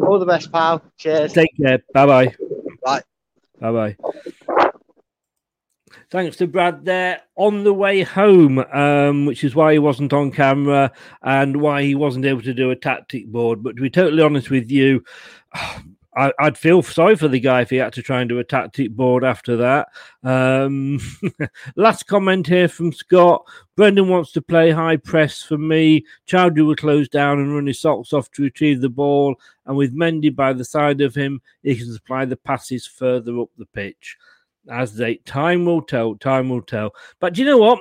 [0.06, 0.82] all the best, pal.
[0.96, 1.32] Cheers.
[1.32, 1.78] Take care.
[1.92, 2.34] Bye bye.
[2.84, 3.02] Bye.
[3.60, 4.32] Bye bye.
[6.12, 10.30] Thanks to Brad there on the way home, um, which is why he wasn't on
[10.30, 10.92] camera
[11.22, 13.62] and why he wasn't able to do a tactic board.
[13.62, 15.02] But to be totally honest with you,
[16.14, 18.44] I, I'd feel sorry for the guy if he had to try and do a
[18.44, 19.88] tactic board after that.
[20.22, 21.00] Um,
[21.76, 23.46] last comment here from Scott.
[23.74, 26.04] Brendan wants to play high press for me.
[26.26, 29.36] Choudhury will close down and run his socks off to retrieve the ball.
[29.64, 33.48] And with Mendy by the side of him, he can supply the passes further up
[33.56, 34.18] the pitch.
[34.70, 36.92] As they time will tell, time will tell.
[37.20, 37.80] But do you know what?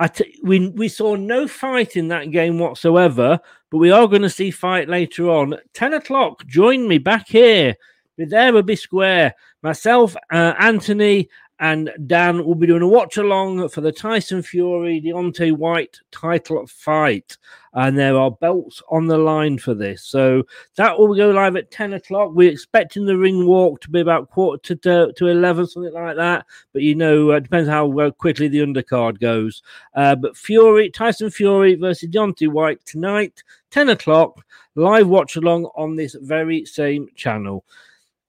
[0.00, 3.38] I t- we we saw no fight in that game whatsoever,
[3.70, 5.54] but we are going to see fight later on.
[5.74, 6.44] Ten o'clock.
[6.46, 7.76] Join me back here.
[8.16, 9.34] Be there, will be square.
[9.62, 11.28] Myself, uh, Anthony,
[11.60, 16.66] and Dan will be doing a watch along for the Tyson Fury Deontay White title
[16.66, 17.36] fight,
[17.74, 20.04] and there are belts on the line for this.
[20.04, 20.44] So
[20.76, 22.30] that will go live at ten o'clock.
[22.32, 26.46] We're expecting the ring walk to be about quarter to to eleven, something like that.
[26.72, 29.62] But you know, uh, depends how quickly the undercard goes.
[29.94, 34.44] Uh, but Fury, Tyson Fury versus Deontay White tonight, 10 o'clock,
[34.74, 37.64] live watch along on this very same channel.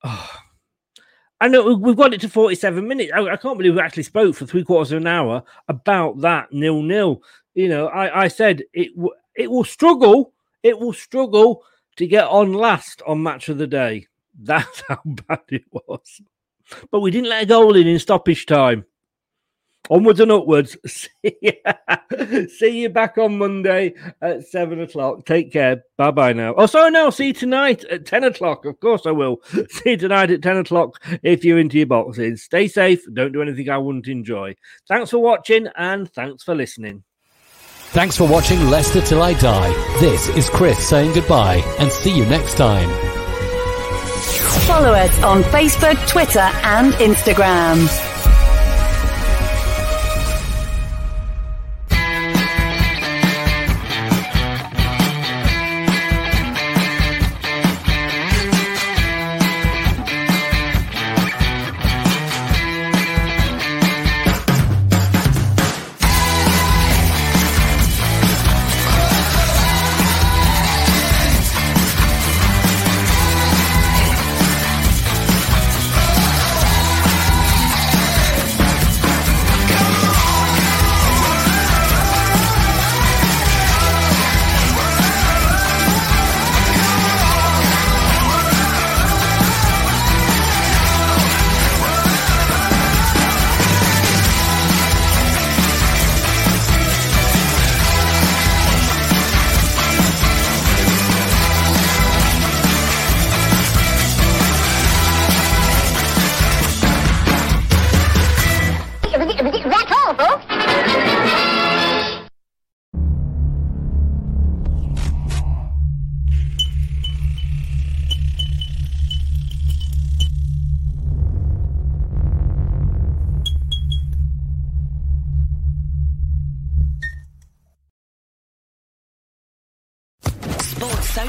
[0.04, 0.43] Oh,
[1.42, 3.12] I know we- we've got it to 47 minutes.
[3.14, 6.52] I, I can't believe we actually spoke for three quarters of an hour about that
[6.54, 7.22] nil nil.
[7.54, 11.64] You know, I, I said it w- it will struggle, it will struggle
[11.98, 14.08] to get on last on match of the day.
[14.40, 16.22] That's how bad it was.
[16.92, 18.86] But we didn't let a goal in in stoppage time.
[19.90, 20.78] Onwards and upwards.
[20.86, 21.10] See
[21.42, 25.26] you, see you back on Monday at seven o'clock.
[25.26, 25.84] Take care.
[25.98, 26.54] Bye bye now.
[26.56, 27.10] Oh, sorry, no.
[27.10, 28.66] See you tonight at 10 o'clock.
[28.66, 29.42] Of course, I will.
[29.70, 32.44] See you tonight at 10 o'clock if you're into your boxes.
[32.44, 33.02] Stay safe.
[33.14, 34.56] Don't do anything I wouldn't enjoy.
[34.88, 37.04] Thanks for watching and thanks for listening.
[37.94, 40.00] Thanks for watching Leicester Till I Die.
[40.00, 42.90] This is Chris saying goodbye and see you next time.
[44.66, 48.13] Follow us on Facebook, Twitter, and Instagram.